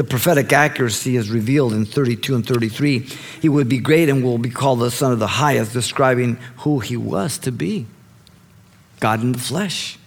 The 0.00 0.04
prophetic 0.04 0.50
accuracy 0.50 1.16
is 1.16 1.30
revealed 1.30 1.74
in 1.74 1.84
32 1.84 2.34
and 2.34 2.46
33. 2.46 3.00
He 3.42 3.50
would 3.50 3.68
be 3.68 3.76
great 3.76 4.08
and 4.08 4.24
will 4.24 4.38
be 4.38 4.48
called 4.48 4.80
the 4.80 4.90
Son 4.90 5.12
of 5.12 5.18
the 5.18 5.26
Highest, 5.26 5.74
describing 5.74 6.38
who 6.60 6.78
he 6.78 6.96
was 6.96 7.36
to 7.40 7.52
be 7.52 7.84
God 8.98 9.20
in 9.20 9.32
the 9.32 9.38
flesh. 9.38 9.98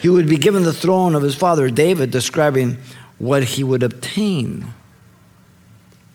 He 0.00 0.08
would 0.08 0.26
be 0.26 0.38
given 0.38 0.62
the 0.62 0.72
throne 0.72 1.14
of 1.14 1.22
his 1.22 1.34
father 1.34 1.68
David, 1.68 2.12
describing 2.12 2.78
what 3.18 3.44
he 3.44 3.62
would 3.62 3.82
obtain. 3.82 4.72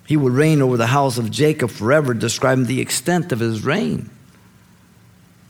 He 0.08 0.18
would 0.18 0.34
reign 0.34 0.60
over 0.60 0.76
the 0.76 0.88
house 0.88 1.20
of 1.20 1.30
Jacob 1.30 1.70
forever, 1.70 2.16
describing 2.16 2.66
the 2.66 2.82
extent 2.82 3.32
of 3.32 3.40
his 3.40 3.64
reign. 3.64 4.10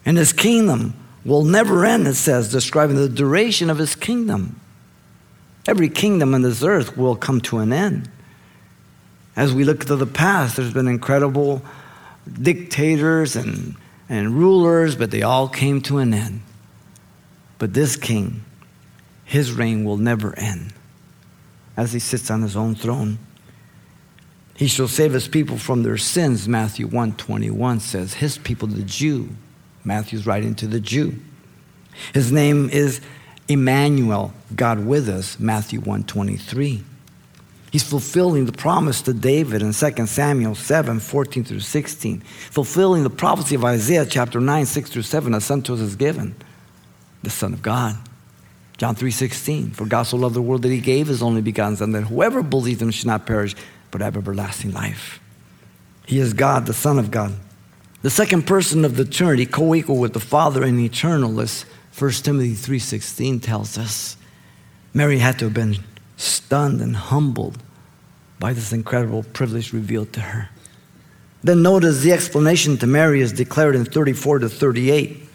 And 0.06 0.18
his 0.18 0.34
kingdom 0.34 0.94
will 1.24 1.46
never 1.46 1.86
end, 1.86 2.06
it 2.06 2.16
says, 2.16 2.52
describing 2.52 2.98
the 2.98 3.08
duration 3.08 3.70
of 3.70 3.78
his 3.78 3.96
kingdom. 3.96 4.60
Every 5.68 5.90
kingdom 5.90 6.34
on 6.34 6.42
this 6.42 6.64
earth 6.64 6.98
will 6.98 7.16
come 7.16 7.42
to 7.42 7.60
an 7.60 7.74
end. 7.74 8.10
As 9.36 9.54
we 9.54 9.64
look 9.64 9.86
to 9.86 9.96
the 9.96 10.08
past, 10.08 10.58
there's 10.58 10.74
been 10.74 10.88
incredible 10.88 11.62
dictators 12.42 13.36
and 13.36 13.76
and 14.10 14.34
rulers, 14.34 14.96
but 14.96 15.12
they 15.12 15.22
all 15.22 15.48
came 15.48 15.82
to 15.82 16.00
an 16.00 16.14
end. 16.14 16.42
But 17.60 17.74
this 17.74 17.96
king, 17.96 18.44
his 19.24 19.52
reign 19.52 19.86
will 19.86 19.98
never 19.98 20.38
end 20.38 20.74
as 21.78 21.94
he 21.94 22.00
sits 22.00 22.32
on 22.32 22.42
his 22.42 22.58
own 22.58 22.76
throne. 22.76 23.20
He 24.56 24.68
shall 24.68 24.88
save 24.88 25.14
his 25.14 25.28
people 25.28 25.58
from 25.58 25.84
their 25.84 25.98
sins, 25.98 26.48
Matthew 26.48 26.88
121 26.88 27.80
says. 27.80 28.16
His 28.16 28.38
people, 28.38 28.68
the 28.68 28.82
Jew. 28.82 29.30
Matthew's 29.86 30.26
writing 30.26 30.56
to 30.56 30.68
the 30.68 30.82
Jew. 30.82 31.16
His 32.14 32.32
name 32.32 32.70
is 32.70 33.00
Emmanuel, 33.50 34.32
God 34.56 34.86
with 34.86 35.10
us, 35.10 35.40
Matthew 35.40 35.80
123. 35.80 36.84
He's 37.72 37.84
fulfilling 37.84 38.46
the 38.46 38.52
promise 38.52 39.02
to 39.04 39.14
David 39.14 39.62
in 39.62 39.74
2 39.74 40.06
Samuel 40.06 40.56
7, 40.56 41.00
14 41.00 41.44
through 41.44 41.60
16, 41.60 42.22
fulfilling 42.22 43.04
the 43.04 43.10
prophecy 43.10 43.56
of 43.56 43.66
Isaiah 43.66 44.06
chapter 44.06 44.40
9, 44.40 44.66
6 44.66 44.90
through 44.90 45.02
7, 45.02 45.34
a 45.34 45.42
son 45.42 45.62
to 45.64 45.74
us 45.74 45.80
is 45.80 45.96
given, 45.96 46.36
the 47.24 47.30
Son 47.30 47.54
of 47.54 47.62
God. 47.62 47.98
John 48.78 48.96
3, 48.96 49.12
16, 49.12 49.72
for 49.72 49.86
God 49.86 50.04
so 50.04 50.18
loved 50.18 50.36
the 50.36 50.42
world 50.42 50.62
that 50.62 50.70
he 50.70 50.80
gave 50.80 51.08
his 51.08 51.22
only 51.22 51.42
begotten 51.42 51.76
Son, 51.76 51.92
that 51.92 52.04
whoever 52.04 52.42
believes 52.42 52.82
him 52.82 52.92
should 52.92 53.08
not 53.08 53.26
perish, 53.26 53.56
but 53.92 54.02
have 54.02 54.16
everlasting 54.16 54.72
life. 54.72 55.20
He 56.06 56.20
is 56.20 56.34
God, 56.34 56.66
the 56.66 56.74
Son 56.74 56.98
of 56.98 57.12
God. 57.12 57.34
The 58.02 58.10
second 58.10 58.48
person 58.48 58.86
of 58.86 58.96
the 58.96 59.06
Trinity, 59.06 59.46
co-equal 59.46 59.98
with 59.98 60.14
the 60.14 60.20
Father 60.20 60.64
and 60.64 60.80
eternal, 60.80 61.42
as 61.42 61.66
1 62.00 62.12
Timothy 62.12 62.54
3.16 62.54 63.42
tells 63.42 63.78
us. 63.78 64.16
Mary 64.94 65.20
had 65.20 65.38
to 65.40 65.46
have 65.46 65.54
been 65.54 65.76
stunned 66.16 66.80
and 66.80 66.96
humbled 66.96 67.58
by 68.40 68.54
this 68.54 68.72
incredible 68.72 69.24
privilege 69.24 69.74
revealed 69.74 70.14
to 70.14 70.22
her. 70.22 70.50
Then 71.44 71.62
notice 71.62 72.02
the 72.02 72.14
explanation 72.14 72.78
to 72.78 72.88
Mary 72.88 73.20
is 73.20 73.34
declared 73.34 73.76
in 73.76 73.84
34 73.84 74.40
to 74.40 74.50
38. 74.50 75.28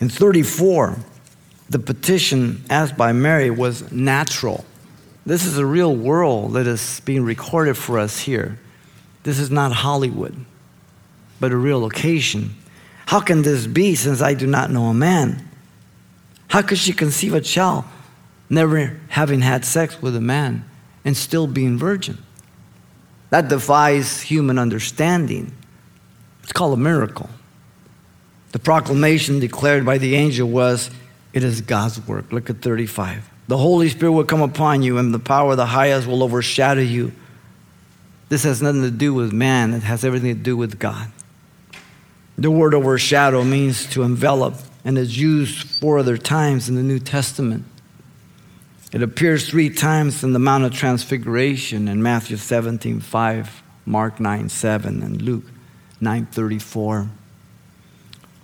In 0.00 0.08
34, 0.10 0.98
the 1.70 1.78
petition 1.78 2.62
asked 2.68 2.96
by 2.96 3.12
Mary 3.12 3.50
was 3.50 3.90
natural. 3.90 4.66
This 5.24 5.46
is 5.46 5.56
a 5.56 5.64
real 5.64 5.96
world 5.96 6.52
that 6.54 6.66
is 6.66 7.00
being 7.06 7.24
recorded 7.24 7.76
for 7.76 7.98
us 7.98 8.20
here. 8.20 8.58
This 9.22 9.38
is 9.38 9.50
not 9.50 9.72
Hollywood, 9.72 10.44
but 11.40 11.52
a 11.52 11.56
real 11.56 11.86
occasion. 11.86 12.54
How 13.06 13.20
can 13.20 13.42
this 13.42 13.66
be 13.66 13.94
since 13.94 14.20
I 14.20 14.34
do 14.34 14.46
not 14.46 14.70
know 14.70 14.86
a 14.86 14.94
man? 14.94 15.48
How 16.52 16.62
could 16.62 16.78
she 16.78 16.92
conceive 16.92 17.34
a 17.34 17.40
child 17.40 17.84
never 18.52 19.00
having 19.08 19.40
had 19.40 19.64
sex 19.64 20.00
with 20.00 20.14
a 20.14 20.20
man 20.20 20.64
and 21.04 21.16
still 21.16 21.46
being 21.46 21.78
virgin. 21.78 22.18
That 23.30 23.48
defies 23.48 24.20
human 24.20 24.58
understanding. 24.58 25.52
It's 26.42 26.52
called 26.52 26.74
a 26.74 26.80
miracle. 26.80 27.30
The 28.52 28.58
proclamation 28.58 29.40
declared 29.40 29.86
by 29.86 29.96
the 29.96 30.14
angel 30.14 30.48
was, 30.48 30.90
It 31.32 31.42
is 31.42 31.62
God's 31.62 32.06
work. 32.06 32.30
Look 32.30 32.50
at 32.50 32.60
35. 32.60 33.30
The 33.48 33.56
Holy 33.56 33.88
Spirit 33.88 34.12
will 34.12 34.24
come 34.24 34.42
upon 34.42 34.82
you, 34.82 34.98
and 34.98 35.14
the 35.14 35.18
power 35.18 35.52
of 35.52 35.56
the 35.56 35.66
highest 35.66 36.06
will 36.06 36.22
overshadow 36.22 36.82
you. 36.82 37.12
This 38.28 38.44
has 38.44 38.60
nothing 38.60 38.82
to 38.82 38.90
do 38.90 39.14
with 39.14 39.32
man, 39.32 39.72
it 39.72 39.82
has 39.82 40.04
everything 40.04 40.36
to 40.36 40.42
do 40.42 40.56
with 40.56 40.78
God. 40.78 41.10
The 42.36 42.50
word 42.50 42.74
overshadow 42.74 43.44
means 43.44 43.86
to 43.90 44.02
envelop 44.02 44.54
and 44.84 44.98
is 44.98 45.18
used 45.18 45.66
four 45.66 45.98
other 45.98 46.16
times 46.16 46.68
in 46.68 46.74
the 46.74 46.82
New 46.82 46.98
Testament. 46.98 47.64
It 48.92 49.02
appears 49.02 49.48
three 49.48 49.70
times 49.70 50.22
in 50.22 50.32
the 50.32 50.38
Mount 50.38 50.64
of 50.64 50.72
Transfiguration 50.72 51.88
in 51.88 52.02
Matthew 52.02 52.36
17 52.36 53.00
5, 53.00 53.62
Mark 53.86 54.20
9 54.20 54.48
7, 54.48 55.02
and 55.02 55.22
Luke 55.22 55.44
9 56.00 56.26
34. 56.26 57.08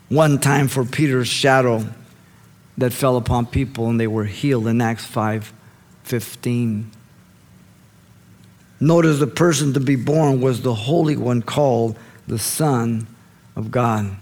One 0.09 0.38
time 0.38 0.68
for 0.68 0.85
Peter's 0.85 1.28
shadow 1.28 1.85
that 2.78 2.92
fell 2.92 3.16
upon 3.16 3.47
people 3.47 3.90
and 3.90 4.00
they 4.00 4.07
were 4.07 4.25
healed 4.25 4.66
in 4.68 4.80
Acts 4.80 5.04
5 5.04 5.52
15. 6.04 6.90
Notice 8.80 9.18
the 9.18 9.26
person 9.26 9.75
to 9.75 9.80
be 9.80 9.97
born 9.97 10.40
was 10.40 10.62
the 10.62 10.75
Holy 10.75 11.16
One 11.16 11.42
called 11.42 11.99
the 12.26 12.38
Son 12.38 13.07
of 13.57 13.71
God. 13.71 14.16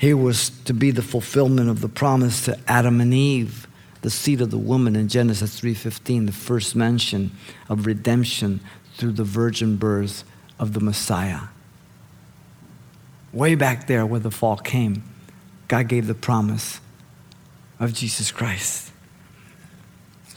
He 0.00 0.12
was 0.14 0.50
to 0.64 0.74
be 0.74 0.90
the 0.90 1.02
fulfillment 1.02 1.68
of 1.70 1.80
the 1.80 1.88
promise 1.88 2.44
to 2.44 2.58
Adam 2.68 3.00
and 3.00 3.14
Eve 3.14 3.66
the 4.06 4.10
seed 4.10 4.40
of 4.40 4.52
the 4.52 4.56
woman 4.56 4.94
in 4.94 5.08
Genesis 5.08 5.58
3:15, 5.58 6.26
the 6.26 6.32
first 6.32 6.76
mention 6.76 7.32
of 7.68 7.86
redemption 7.86 8.60
through 8.96 9.10
the 9.10 9.24
virgin 9.24 9.74
birth 9.74 10.22
of 10.60 10.74
the 10.74 10.78
Messiah. 10.80 11.48
Way 13.32 13.56
back 13.56 13.88
there 13.88 14.06
where 14.06 14.20
the 14.20 14.30
fall 14.30 14.58
came, 14.58 15.02
God 15.66 15.88
gave 15.88 16.06
the 16.06 16.14
promise 16.14 16.78
of 17.80 17.94
Jesus 17.94 18.30
Christ. 18.30 18.92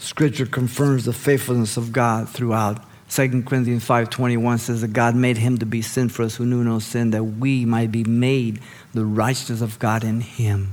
Scripture 0.00 0.46
confirms 0.46 1.04
the 1.04 1.12
faithfulness 1.12 1.76
of 1.76 1.92
God 1.92 2.28
throughout. 2.28 2.84
2 3.10 3.42
Corinthians 3.42 3.84
5:21 3.84 4.58
says 4.58 4.82
that 4.82 4.92
God 4.92 5.16
made 5.16 5.36
him 5.36 5.58
to 5.58 5.66
be 5.66 5.82
sin 5.82 6.08
for 6.08 6.22
us 6.22 6.36
who 6.36 6.46
knew 6.46 6.62
no 6.62 6.78
sin 6.78 7.10
that 7.10 7.24
we 7.24 7.64
might 7.64 7.90
be 7.90 8.04
made 8.04 8.60
the 8.94 9.04
righteousness 9.04 9.60
of 9.60 9.80
God 9.80 10.04
in 10.04 10.20
him. 10.20 10.70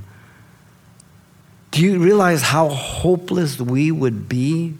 Do 1.72 1.82
you 1.82 1.98
realize 1.98 2.42
how 2.42 2.68
hopeless 2.68 3.60
we 3.60 3.90
would 3.90 4.28
be 4.28 4.74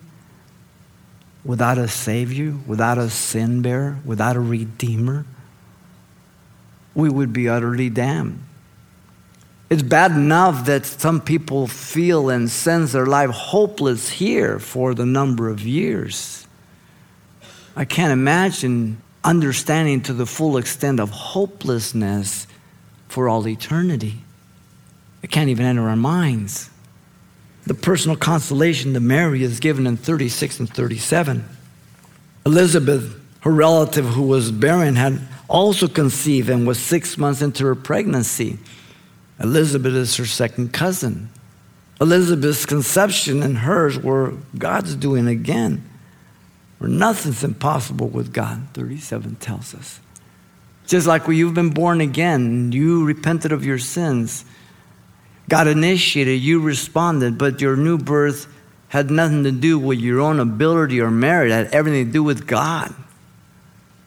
without 1.44 1.78
a 1.78 1.88
Savior, 1.88 2.54
without 2.66 2.96
a 2.96 3.10
sin 3.10 3.60
bearer, 3.60 3.98
without 4.04 4.36
a 4.36 4.40
Redeemer? 4.40 5.26
We 6.94 7.10
would 7.10 7.32
be 7.32 7.48
utterly 7.48 7.90
damned. 7.90 8.40
It's 9.68 9.82
bad 9.82 10.12
enough 10.12 10.64
that 10.66 10.86
some 10.86 11.20
people 11.20 11.66
feel 11.66 12.30
and 12.30 12.48
sense 12.48 12.92
their 12.92 13.06
life 13.06 13.30
hopeless 13.30 14.08
here 14.08 14.58
for 14.58 14.94
the 14.94 15.04
number 15.04 15.48
of 15.48 15.60
years. 15.60 16.47
I 17.78 17.86
can't 17.86 18.12
imagine 18.12 19.00
understanding 19.24 20.02
to 20.02 20.12
the 20.12 20.26
full 20.26 20.58
extent 20.58 21.00
of 21.00 21.08
hopelessness 21.10 22.46
for 23.08 23.28
all 23.30 23.48
eternity. 23.48 24.16
It 25.22 25.30
can't 25.30 25.48
even 25.48 25.64
enter 25.64 25.88
our 25.88 25.96
minds 25.96 26.68
the 27.68 27.74
personal 27.74 28.16
consolation 28.16 28.94
to 28.94 29.00
Mary 29.00 29.42
is 29.42 29.60
given 29.60 29.86
in 29.86 29.98
36 29.98 30.60
and 30.60 30.74
37. 30.74 31.44
Elizabeth, 32.46 33.20
her 33.40 33.50
relative 33.50 34.06
who 34.06 34.22
was 34.22 34.50
barren, 34.50 34.96
had 34.96 35.20
also 35.48 35.86
conceived 35.86 36.48
and 36.48 36.66
was 36.66 36.78
six 36.80 37.18
months 37.18 37.42
into 37.42 37.66
her 37.66 37.74
pregnancy. 37.74 38.58
Elizabeth 39.38 39.92
is 39.92 40.16
her 40.16 40.24
second 40.24 40.72
cousin. 40.72 41.28
Elizabeth's 42.00 42.64
conception 42.64 43.42
and 43.42 43.58
hers 43.58 43.98
were 43.98 44.32
God's 44.56 44.94
doing 44.94 45.28
again. 45.28 45.84
Where 46.78 46.90
nothing's 46.90 47.44
impossible 47.44 48.08
with 48.08 48.32
God, 48.32 48.68
37 48.74 49.36
tells 49.36 49.74
us. 49.74 50.00
Just 50.86 51.06
like 51.06 51.26
when 51.26 51.36
you've 51.36 51.54
been 51.54 51.70
born 51.70 52.00
again, 52.00 52.72
you 52.72 53.04
repented 53.04 53.52
of 53.52 53.64
your 53.64 53.78
sins 53.78 54.44
God 55.48 55.66
initiated, 55.66 56.40
you 56.40 56.60
responded, 56.60 57.38
but 57.38 57.60
your 57.60 57.74
new 57.74 57.96
birth 57.96 58.46
had 58.88 59.10
nothing 59.10 59.44
to 59.44 59.50
do 59.50 59.78
with 59.78 59.98
your 59.98 60.20
own 60.20 60.40
ability 60.40 61.00
or 61.00 61.10
merit, 61.10 61.50
it 61.50 61.54
had 61.54 61.74
everything 61.74 62.06
to 62.06 62.12
do 62.12 62.22
with 62.22 62.46
God. 62.46 62.94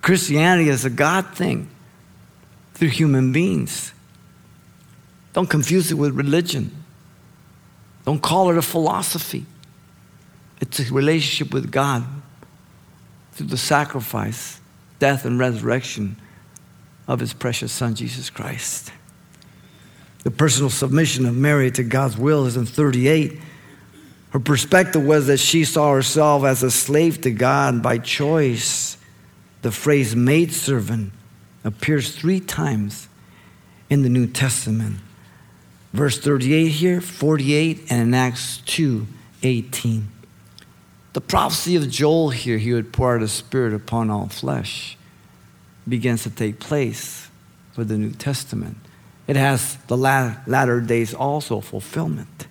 Christianity 0.01 0.69
is 0.69 0.85
a 0.85 0.89
God 0.89 1.27
thing 1.35 1.69
through 2.73 2.89
human 2.89 3.31
beings. 3.31 3.93
Don't 5.33 5.49
confuse 5.49 5.91
it 5.91 5.95
with 5.95 6.13
religion. 6.13 6.75
Don't 8.05 8.21
call 8.21 8.49
it 8.49 8.57
a 8.57 8.61
philosophy. 8.61 9.45
It's 10.59 10.79
a 10.79 10.93
relationship 10.93 11.53
with 11.53 11.71
God 11.71 12.03
through 13.31 13.47
the 13.47 13.57
sacrifice, 13.57 14.59
death, 14.99 15.25
and 15.25 15.39
resurrection 15.39 16.17
of 17.07 17.19
His 17.19 17.33
precious 17.33 17.71
Son, 17.71 17.95
Jesus 17.95 18.29
Christ. 18.29 18.91
The 20.23 20.31
personal 20.31 20.69
submission 20.69 21.25
of 21.25 21.35
Mary 21.35 21.71
to 21.71 21.83
God's 21.83 22.17
will 22.17 22.45
is 22.45 22.55
in 22.55 22.65
38. 22.65 23.39
Her 24.31 24.39
perspective 24.39 25.03
was 25.03 25.27
that 25.27 25.39
she 25.39 25.65
saw 25.65 25.93
herself 25.93 26.43
as 26.43 26.63
a 26.63 26.71
slave 26.71 27.21
to 27.21 27.31
God 27.31 27.81
by 27.81 27.97
choice. 27.97 28.97
The 29.61 29.71
phrase 29.71 30.15
maidservant 30.15 31.11
appears 31.63 32.15
three 32.15 32.39
times 32.39 33.07
in 33.89 34.03
the 34.03 34.09
New 34.09 34.27
Testament. 34.27 34.97
Verse 35.91 36.17
38 36.19 36.69
here, 36.69 37.01
48, 37.01 37.87
and 37.89 38.01
in 38.01 38.13
Acts 38.13 38.61
2 38.65 39.07
18. 39.43 40.07
The 41.13 41.21
prophecy 41.21 41.75
of 41.75 41.89
Joel 41.89 42.29
here, 42.29 42.57
he 42.57 42.73
would 42.73 42.93
pour 42.93 43.15
out 43.15 43.21
his 43.21 43.31
spirit 43.31 43.73
upon 43.73 44.09
all 44.09 44.27
flesh, 44.27 44.97
begins 45.87 46.23
to 46.23 46.29
take 46.29 46.59
place 46.59 47.27
for 47.73 47.83
the 47.83 47.97
New 47.97 48.11
Testament 48.11 48.77
it 49.31 49.37
has 49.37 49.77
the 49.87 49.95
latter 49.95 50.81
days 50.81 51.13
also 51.13 51.61
fulfillment. 51.61 52.47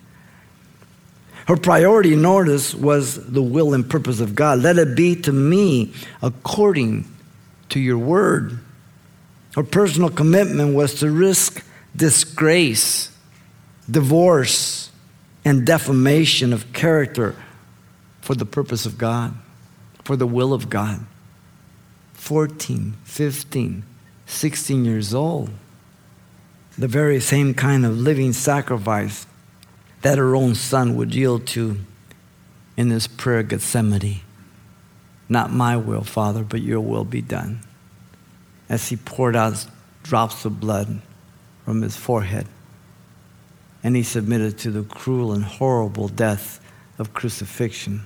Her 1.46 1.58
priority, 1.58 2.16
notice, 2.16 2.74
was 2.74 3.22
the 3.22 3.42
will 3.42 3.74
and 3.74 3.88
purpose 3.88 4.20
of 4.20 4.34
God. 4.34 4.60
Let 4.60 4.78
it 4.78 4.96
be 4.96 5.14
to 5.16 5.30
me 5.30 5.92
according 6.22 7.06
to 7.68 7.80
your 7.80 7.98
word. 7.98 8.60
Her 9.56 9.62
personal 9.62 10.08
commitment 10.08 10.74
was 10.74 10.94
to 11.00 11.10
risk 11.10 11.62
disgrace, 11.94 13.14
divorce, 13.90 14.90
and 15.44 15.66
defamation 15.66 16.54
of 16.54 16.72
character 16.72 17.36
for 18.30 18.36
the 18.36 18.46
purpose 18.46 18.86
of 18.86 18.96
God, 18.96 19.34
for 20.04 20.14
the 20.14 20.24
will 20.24 20.52
of 20.52 20.70
God. 20.70 21.04
14, 22.12 22.94
15, 23.02 23.82
16 24.24 24.84
years 24.84 25.12
old. 25.12 25.50
The 26.78 26.86
very 26.86 27.18
same 27.18 27.54
kind 27.54 27.84
of 27.84 27.98
living 27.98 28.32
sacrifice 28.32 29.26
that 30.02 30.16
her 30.16 30.36
own 30.36 30.54
son 30.54 30.94
would 30.94 31.12
yield 31.12 31.44
to 31.48 31.78
in 32.76 32.88
this 32.88 33.08
prayer 33.08 33.42
Gethsemane. 33.42 34.20
Not 35.28 35.52
my 35.52 35.76
will, 35.76 36.04
Father, 36.04 36.44
but 36.44 36.62
your 36.62 36.80
will 36.80 37.04
be 37.04 37.22
done. 37.22 37.62
As 38.68 38.90
he 38.90 38.96
poured 38.96 39.34
out 39.34 39.66
drops 40.04 40.44
of 40.44 40.60
blood 40.60 41.02
from 41.64 41.82
his 41.82 41.96
forehead. 41.96 42.46
And 43.82 43.96
he 43.96 44.04
submitted 44.04 44.56
to 44.58 44.70
the 44.70 44.84
cruel 44.84 45.32
and 45.32 45.42
horrible 45.42 46.06
death 46.06 46.60
of 46.96 47.12
crucifixion 47.12 48.04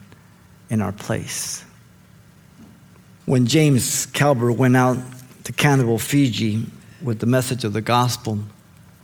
in 0.75 0.83
our 0.83 0.93
place. 0.93 1.65
When 3.25 3.47
James 3.47 4.07
Calvert 4.07 4.59
went 4.59 4.77
out 4.77 4.99
to 5.45 5.53
Cannibal, 5.53 5.99
Fiji, 5.99 6.67
with 7.01 7.21
the 7.21 7.27
message 7.27 7.65
of 7.65 7.73
the 7.73 7.81
gospel, 7.81 8.41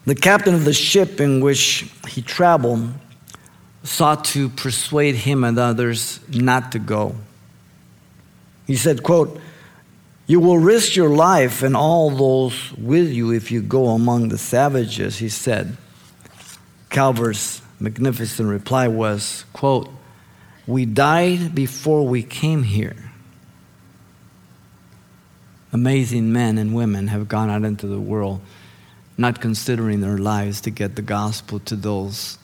the 0.05 0.17
captain 0.17 0.55
of 0.55 0.65
the 0.65 0.73
ship 0.75 1.21
in 1.21 1.41
which 1.41 1.89
he 2.09 2.21
traveled 2.21 2.91
sought 3.85 4.25
to 4.25 4.49
persuade 4.49 5.15
him 5.15 5.45
and 5.45 5.59
others 5.59 6.19
not 6.29 6.73
to 6.73 6.79
go. 6.81 7.15
He 8.67 8.77
said, 8.77 9.03
quote, 9.03 9.41
you 10.27 10.41
will 10.41 10.59
risk 10.59 10.97
your 10.97 11.09
life 11.09 11.63
and 11.63 11.77
all 11.77 12.11
those 12.11 12.73
with 12.77 13.11
you 13.11 13.33
if 13.33 13.51
you 13.51 13.63
go 13.63 13.89
among 13.91 14.29
the 14.29 14.39
savages, 14.39 15.19
he 15.19 15.29
said. 15.29 15.77
Calvert's 16.89 17.63
magnificent 17.79 18.49
reply 18.49 18.89
was, 18.89 19.45
quote, 19.53 19.89
We 20.67 20.85
died 20.85 21.55
before 21.55 22.07
we 22.07 22.23
came 22.23 22.63
here. 22.63 22.97
Amazing 25.73 26.33
men 26.33 26.59
and 26.59 26.75
women 26.75 27.09
have 27.09 27.29
gone 27.29 27.49
out 27.49 27.65
into 27.65 27.87
the 27.87 28.01
world 28.01 28.41
not 29.21 29.39
considering 29.39 30.01
their 30.01 30.17
lives 30.17 30.63
to 30.63 30.71
get 30.71 30.97
the 30.97 31.03
gospel 31.03 31.61
to 31.61 31.77
those 31.77 32.39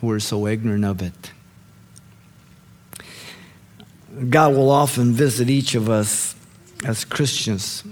who 0.00 0.10
are 0.10 0.18
so 0.18 0.46
ignorant 0.46 0.84
of 0.84 1.02
it. 1.02 1.32
God 4.30 4.54
will 4.54 4.70
often 4.70 5.12
visit 5.12 5.50
each 5.50 5.74
of 5.74 5.90
us 5.90 6.34
as 6.84 7.04
Christians 7.04 7.84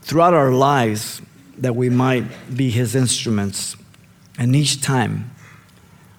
throughout 0.00 0.32
our 0.32 0.50
lives 0.50 1.20
that 1.58 1.76
we 1.76 1.90
might 1.90 2.24
be 2.56 2.70
His 2.70 2.94
instruments 2.94 3.76
and 4.38 4.56
each 4.56 4.80
time, 4.80 5.30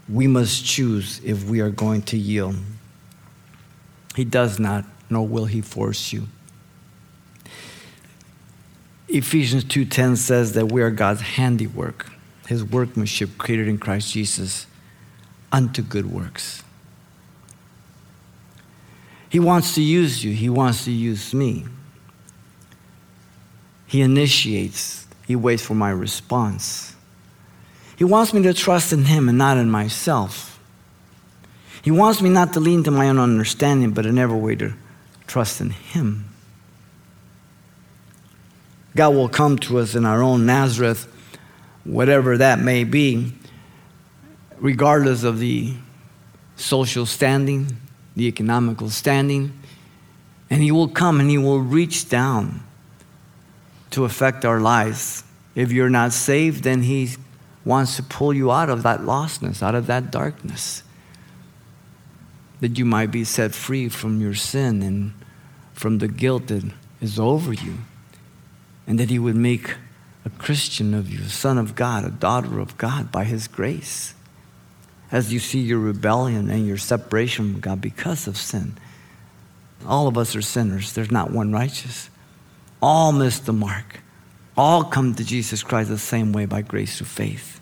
we 0.10 0.28
must 0.28 0.66
choose 0.66 1.20
if 1.24 1.50
we 1.50 1.60
are 1.60 1.70
going 1.70 2.02
to 2.04 2.18
yield. 2.18 2.56
He 4.16 4.24
does 4.26 4.60
not, 4.60 4.86
nor 5.10 5.28
will 5.28 5.46
he 5.46 5.62
force 5.62 6.12
you. 6.12 6.28
Ephesians 9.08 9.64
2:10 9.64 10.18
says 10.18 10.54
that 10.54 10.72
we 10.72 10.82
are 10.82 10.92
God's 10.92 11.22
handiwork, 11.22 12.12
his 12.48 12.64
workmanship 12.64 13.38
created 13.38 13.68
in 13.68 13.78
Christ 13.78 14.12
Jesus 14.12 14.68
unto 15.52 15.82
good 15.82 16.12
works. 16.12 16.64
He 19.30 19.40
wants 19.40 19.76
to 19.76 19.82
use 19.82 20.24
you, 20.24 20.34
he 20.34 20.50
wants 20.50 20.86
to 20.86 20.92
use 20.92 21.34
me. 21.34 21.66
He 23.86 24.02
initiates, 24.02 25.08
he 25.26 25.36
waits 25.36 25.64
for 25.64 25.74
my 25.74 25.90
response. 25.90 26.97
He 27.98 28.04
wants 28.04 28.32
me 28.32 28.44
to 28.44 28.54
trust 28.54 28.94
in 28.94 29.06
Him 29.06 29.28
and 29.28 29.38
not 29.38 29.58
in 29.58 29.70
myself. 29.70 30.60
He 31.82 31.92
wants 31.92 32.22
me 32.22 32.30
not 32.30 32.54
to 32.54 32.60
lean 32.60 32.84
to 32.84 32.92
my 32.92 33.10
own 33.10 33.18
understanding, 33.18 33.92
but 33.92 34.06
in 34.06 34.18
every 34.18 34.38
way 34.38 34.56
to 34.56 34.74
trust 35.26 35.62
in 35.62 35.72
Him. 35.72 36.30
God 38.96 39.10
will 39.10 39.30
come 39.30 39.58
to 39.60 39.80
us 39.80 39.96
in 39.96 40.06
our 40.06 40.22
own 40.22 40.46
Nazareth, 40.46 41.08
whatever 41.84 42.38
that 42.38 42.60
may 42.60 42.84
be, 42.84 43.34
regardless 44.60 45.24
of 45.24 45.40
the 45.40 45.74
social 46.56 47.06
standing, 47.06 47.78
the 48.16 48.26
economical 48.26 48.90
standing. 48.90 49.58
And 50.50 50.62
He 50.62 50.72
will 50.72 50.88
come 50.88 51.20
and 51.20 51.30
He 51.30 51.38
will 51.38 51.62
reach 51.62 52.10
down 52.10 52.64
to 53.92 54.06
affect 54.06 54.46
our 54.46 54.60
lives. 54.60 55.24
If 55.56 55.72
you're 55.72 55.90
not 55.90 56.14
saved, 56.14 56.64
then 56.64 56.84
He's 56.84 57.18
wants 57.68 57.98
to 57.98 58.04
pull 58.04 58.34
you 58.34 58.50
out 58.52 58.70
of 58.70 58.84
that 58.84 59.02
lostness, 59.02 59.62
out 59.62 59.76
of 59.76 59.88
that 59.88 60.10
darkness, 60.10 60.84
that 62.62 62.78
you 62.78 62.86
might 62.86 63.12
be 63.12 63.24
set 63.24 63.54
free 63.54 63.90
from 63.90 64.22
your 64.22 64.34
sin 64.34 64.82
and 64.82 65.14
from 65.74 66.00
the 66.00 66.08
guilt 66.08 66.48
that 66.48 66.64
is 67.02 67.20
over 67.20 67.54
you, 67.54 67.76
and 68.88 69.00
that 69.00 69.10
He 69.10 69.20
would 69.20 69.36
make 69.36 69.76
a 70.26 70.30
Christian 70.30 70.94
of 70.94 71.12
you, 71.12 71.20
a 71.20 71.30
son 71.30 71.58
of 71.58 71.76
God, 71.76 72.06
a 72.06 72.10
daughter 72.10 72.60
of 72.60 72.78
God 72.78 73.12
by 73.12 73.26
His 73.26 73.48
grace. 73.48 74.14
As 75.12 75.32
you 75.32 75.40
see 75.40 75.60
your 75.60 75.80
rebellion 75.80 76.50
and 76.50 76.66
your 76.66 76.78
separation 76.78 77.54
from 77.54 77.62
God 77.62 77.82
because 77.82 78.28
of 78.28 78.38
sin. 78.38 78.78
All 79.86 80.08
of 80.08 80.18
us 80.18 80.36
are 80.36 80.42
sinners. 80.42 80.94
There's 80.94 81.12
not 81.12 81.32
one 81.32 81.54
righteous. 81.54 82.10
All 82.82 83.12
miss 83.12 83.40
the 83.40 83.54
mark. 83.54 84.02
All 84.58 84.84
come 84.84 85.14
to 85.16 85.24
Jesus 85.24 85.64
Christ 85.64 85.90
the 85.90 85.98
same 85.98 86.34
way 86.34 86.46
by 86.46 86.62
grace 86.62 86.98
through 86.98 87.08
faith. 87.08 87.57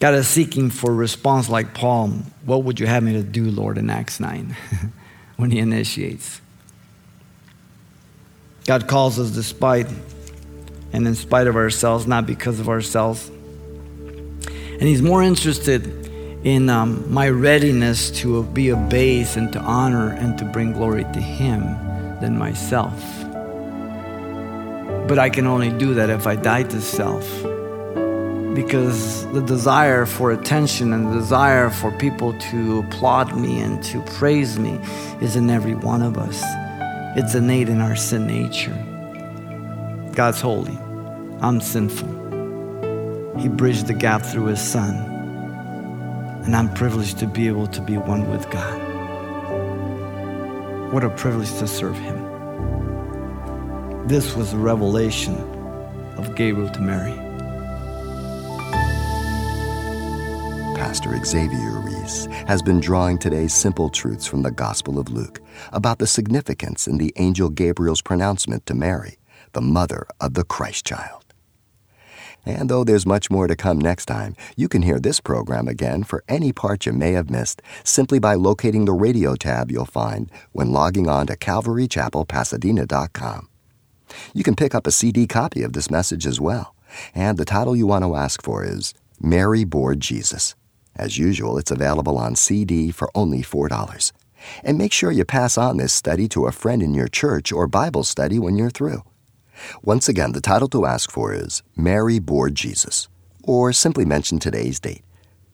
God 0.00 0.14
is 0.14 0.26
seeking 0.26 0.70
for 0.70 0.90
a 0.90 0.94
response 0.94 1.50
like 1.50 1.74
Paul. 1.74 2.08
What 2.46 2.64
would 2.64 2.80
you 2.80 2.86
have 2.86 3.02
me 3.02 3.12
to 3.12 3.22
do, 3.22 3.50
Lord, 3.50 3.76
in 3.76 3.90
Acts 3.90 4.18
9 4.18 4.56
when 5.36 5.50
he 5.50 5.58
initiates? 5.58 6.40
God 8.64 8.88
calls 8.88 9.18
us 9.18 9.30
despite 9.30 9.88
and 10.94 11.06
in 11.06 11.14
spite 11.14 11.46
of 11.46 11.54
ourselves, 11.54 12.06
not 12.06 12.26
because 12.26 12.60
of 12.60 12.68
ourselves. 12.70 13.28
And 13.28 14.82
he's 14.82 15.02
more 15.02 15.22
interested 15.22 15.86
in 16.44 16.70
um, 16.70 17.12
my 17.12 17.28
readiness 17.28 18.10
to 18.22 18.42
be 18.44 18.70
a 18.70 18.76
base 18.76 19.36
and 19.36 19.52
to 19.52 19.58
honor 19.58 20.12
and 20.12 20.38
to 20.38 20.46
bring 20.46 20.72
glory 20.72 21.04
to 21.04 21.20
him 21.20 21.62
than 22.20 22.38
myself. 22.38 22.98
But 25.06 25.18
I 25.18 25.28
can 25.28 25.46
only 25.46 25.70
do 25.70 25.92
that 25.94 26.08
if 26.08 26.26
I 26.26 26.36
die 26.36 26.62
to 26.62 26.80
self 26.80 27.49
because 28.54 29.26
the 29.32 29.42
desire 29.42 30.06
for 30.06 30.32
attention 30.32 30.92
and 30.92 31.06
the 31.06 31.14
desire 31.14 31.70
for 31.70 31.92
people 31.92 32.32
to 32.50 32.80
applaud 32.80 33.36
me 33.36 33.60
and 33.60 33.82
to 33.84 34.02
praise 34.02 34.58
me 34.58 34.80
is 35.20 35.36
in 35.36 35.48
every 35.48 35.74
one 35.74 36.02
of 36.02 36.18
us. 36.18 36.42
It's 37.16 37.34
innate 37.34 37.68
in 37.68 37.80
our 37.80 37.94
sin 37.94 38.26
nature. 38.26 38.76
God's 40.14 40.40
holy. 40.40 40.76
I'm 41.40 41.60
sinful. 41.60 42.08
He 43.38 43.48
bridged 43.48 43.86
the 43.86 43.94
gap 43.94 44.22
through 44.22 44.46
His 44.46 44.60
Son. 44.60 44.96
And 46.44 46.56
I'm 46.56 46.72
privileged 46.74 47.18
to 47.18 47.26
be 47.26 47.46
able 47.46 47.68
to 47.68 47.80
be 47.80 47.98
one 47.98 48.28
with 48.30 48.50
God. 48.50 48.80
What 50.92 51.04
a 51.04 51.10
privilege 51.10 51.50
to 51.58 51.68
serve 51.68 51.96
Him. 51.96 52.18
This 54.08 54.34
was 54.34 54.52
a 54.52 54.58
revelation 54.58 55.36
of 56.16 56.34
Gabriel 56.34 56.68
to 56.70 56.80
Mary. 56.80 57.29
Pastor 60.90 61.14
Xavier 61.24 61.78
Reese 61.78 62.26
has 62.48 62.62
been 62.62 62.80
drawing 62.80 63.16
today's 63.16 63.54
simple 63.54 63.90
truths 63.90 64.26
from 64.26 64.42
the 64.42 64.50
Gospel 64.50 64.98
of 64.98 65.08
Luke 65.08 65.40
about 65.72 66.00
the 66.00 66.06
significance 66.08 66.88
in 66.88 66.98
the 66.98 67.12
angel 67.14 67.48
Gabriel's 67.48 68.02
pronouncement 68.02 68.66
to 68.66 68.74
Mary, 68.74 69.18
the 69.52 69.60
mother 69.60 70.08
of 70.20 70.34
the 70.34 70.42
Christ 70.42 70.84
child. 70.84 71.32
And 72.44 72.68
though 72.68 72.82
there's 72.82 73.06
much 73.06 73.30
more 73.30 73.46
to 73.46 73.54
come 73.54 73.78
next 73.78 74.06
time, 74.06 74.34
you 74.56 74.68
can 74.68 74.82
hear 74.82 74.98
this 74.98 75.20
program 75.20 75.68
again 75.68 76.02
for 76.02 76.24
any 76.26 76.52
part 76.52 76.86
you 76.86 76.92
may 76.92 77.12
have 77.12 77.30
missed 77.30 77.62
simply 77.84 78.18
by 78.18 78.34
locating 78.34 78.84
the 78.84 78.92
radio 78.92 79.36
tab 79.36 79.70
you'll 79.70 79.84
find 79.84 80.28
when 80.50 80.72
logging 80.72 81.08
on 81.08 81.28
to 81.28 81.36
CalvaryChapelPasadena.com. 81.36 83.48
You 84.34 84.42
can 84.42 84.56
pick 84.56 84.74
up 84.74 84.88
a 84.88 84.90
CD 84.90 85.28
copy 85.28 85.62
of 85.62 85.72
this 85.72 85.88
message 85.88 86.26
as 86.26 86.40
well, 86.40 86.74
and 87.14 87.38
the 87.38 87.44
title 87.44 87.76
you 87.76 87.86
want 87.86 88.04
to 88.04 88.16
ask 88.16 88.42
for 88.42 88.64
is 88.64 88.92
Mary 89.20 89.62
Bore 89.62 89.94
Jesus. 89.94 90.56
As 90.96 91.18
usual, 91.18 91.58
it's 91.58 91.70
available 91.70 92.18
on 92.18 92.36
CD 92.36 92.90
for 92.90 93.10
only 93.14 93.42
$4. 93.42 94.12
And 94.64 94.78
make 94.78 94.92
sure 94.92 95.10
you 95.10 95.24
pass 95.24 95.58
on 95.58 95.76
this 95.76 95.92
study 95.92 96.28
to 96.28 96.46
a 96.46 96.52
friend 96.52 96.82
in 96.82 96.94
your 96.94 97.08
church 97.08 97.52
or 97.52 97.66
Bible 97.66 98.04
study 98.04 98.38
when 98.38 98.56
you're 98.56 98.70
through. 98.70 99.02
Once 99.82 100.08
again, 100.08 100.32
the 100.32 100.40
title 100.40 100.68
to 100.68 100.86
ask 100.86 101.10
for 101.10 101.34
is 101.34 101.62
Mary 101.76 102.18
Bore 102.18 102.50
Jesus, 102.50 103.08
or 103.42 103.72
simply 103.72 104.04
mention 104.04 104.38
today's 104.38 104.80
date. 104.80 105.02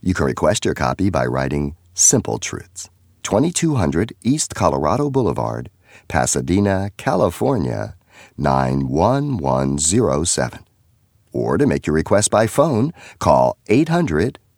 You 0.00 0.14
can 0.14 0.26
request 0.26 0.64
your 0.64 0.74
copy 0.74 1.10
by 1.10 1.26
writing 1.26 1.76
Simple 1.94 2.38
Truths, 2.38 2.88
2200 3.24 4.12
East 4.22 4.54
Colorado 4.54 5.10
Boulevard, 5.10 5.70
Pasadena, 6.08 6.90
California, 6.96 7.96
91107. 8.36 10.64
Or 11.32 11.58
to 11.58 11.66
make 11.66 11.86
your 11.86 11.94
request 11.94 12.30
by 12.30 12.46
phone, 12.46 12.92
call 13.18 13.58
800 13.66 14.38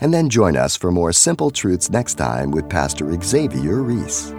And 0.00 0.12
then 0.12 0.28
join 0.28 0.56
us 0.56 0.76
for 0.76 0.90
more 0.90 1.12
Simple 1.12 1.50
Truths 1.50 1.90
next 1.90 2.14
time 2.14 2.50
with 2.50 2.68
Pastor 2.68 3.16
Xavier 3.20 3.82
Reese. 3.82 4.32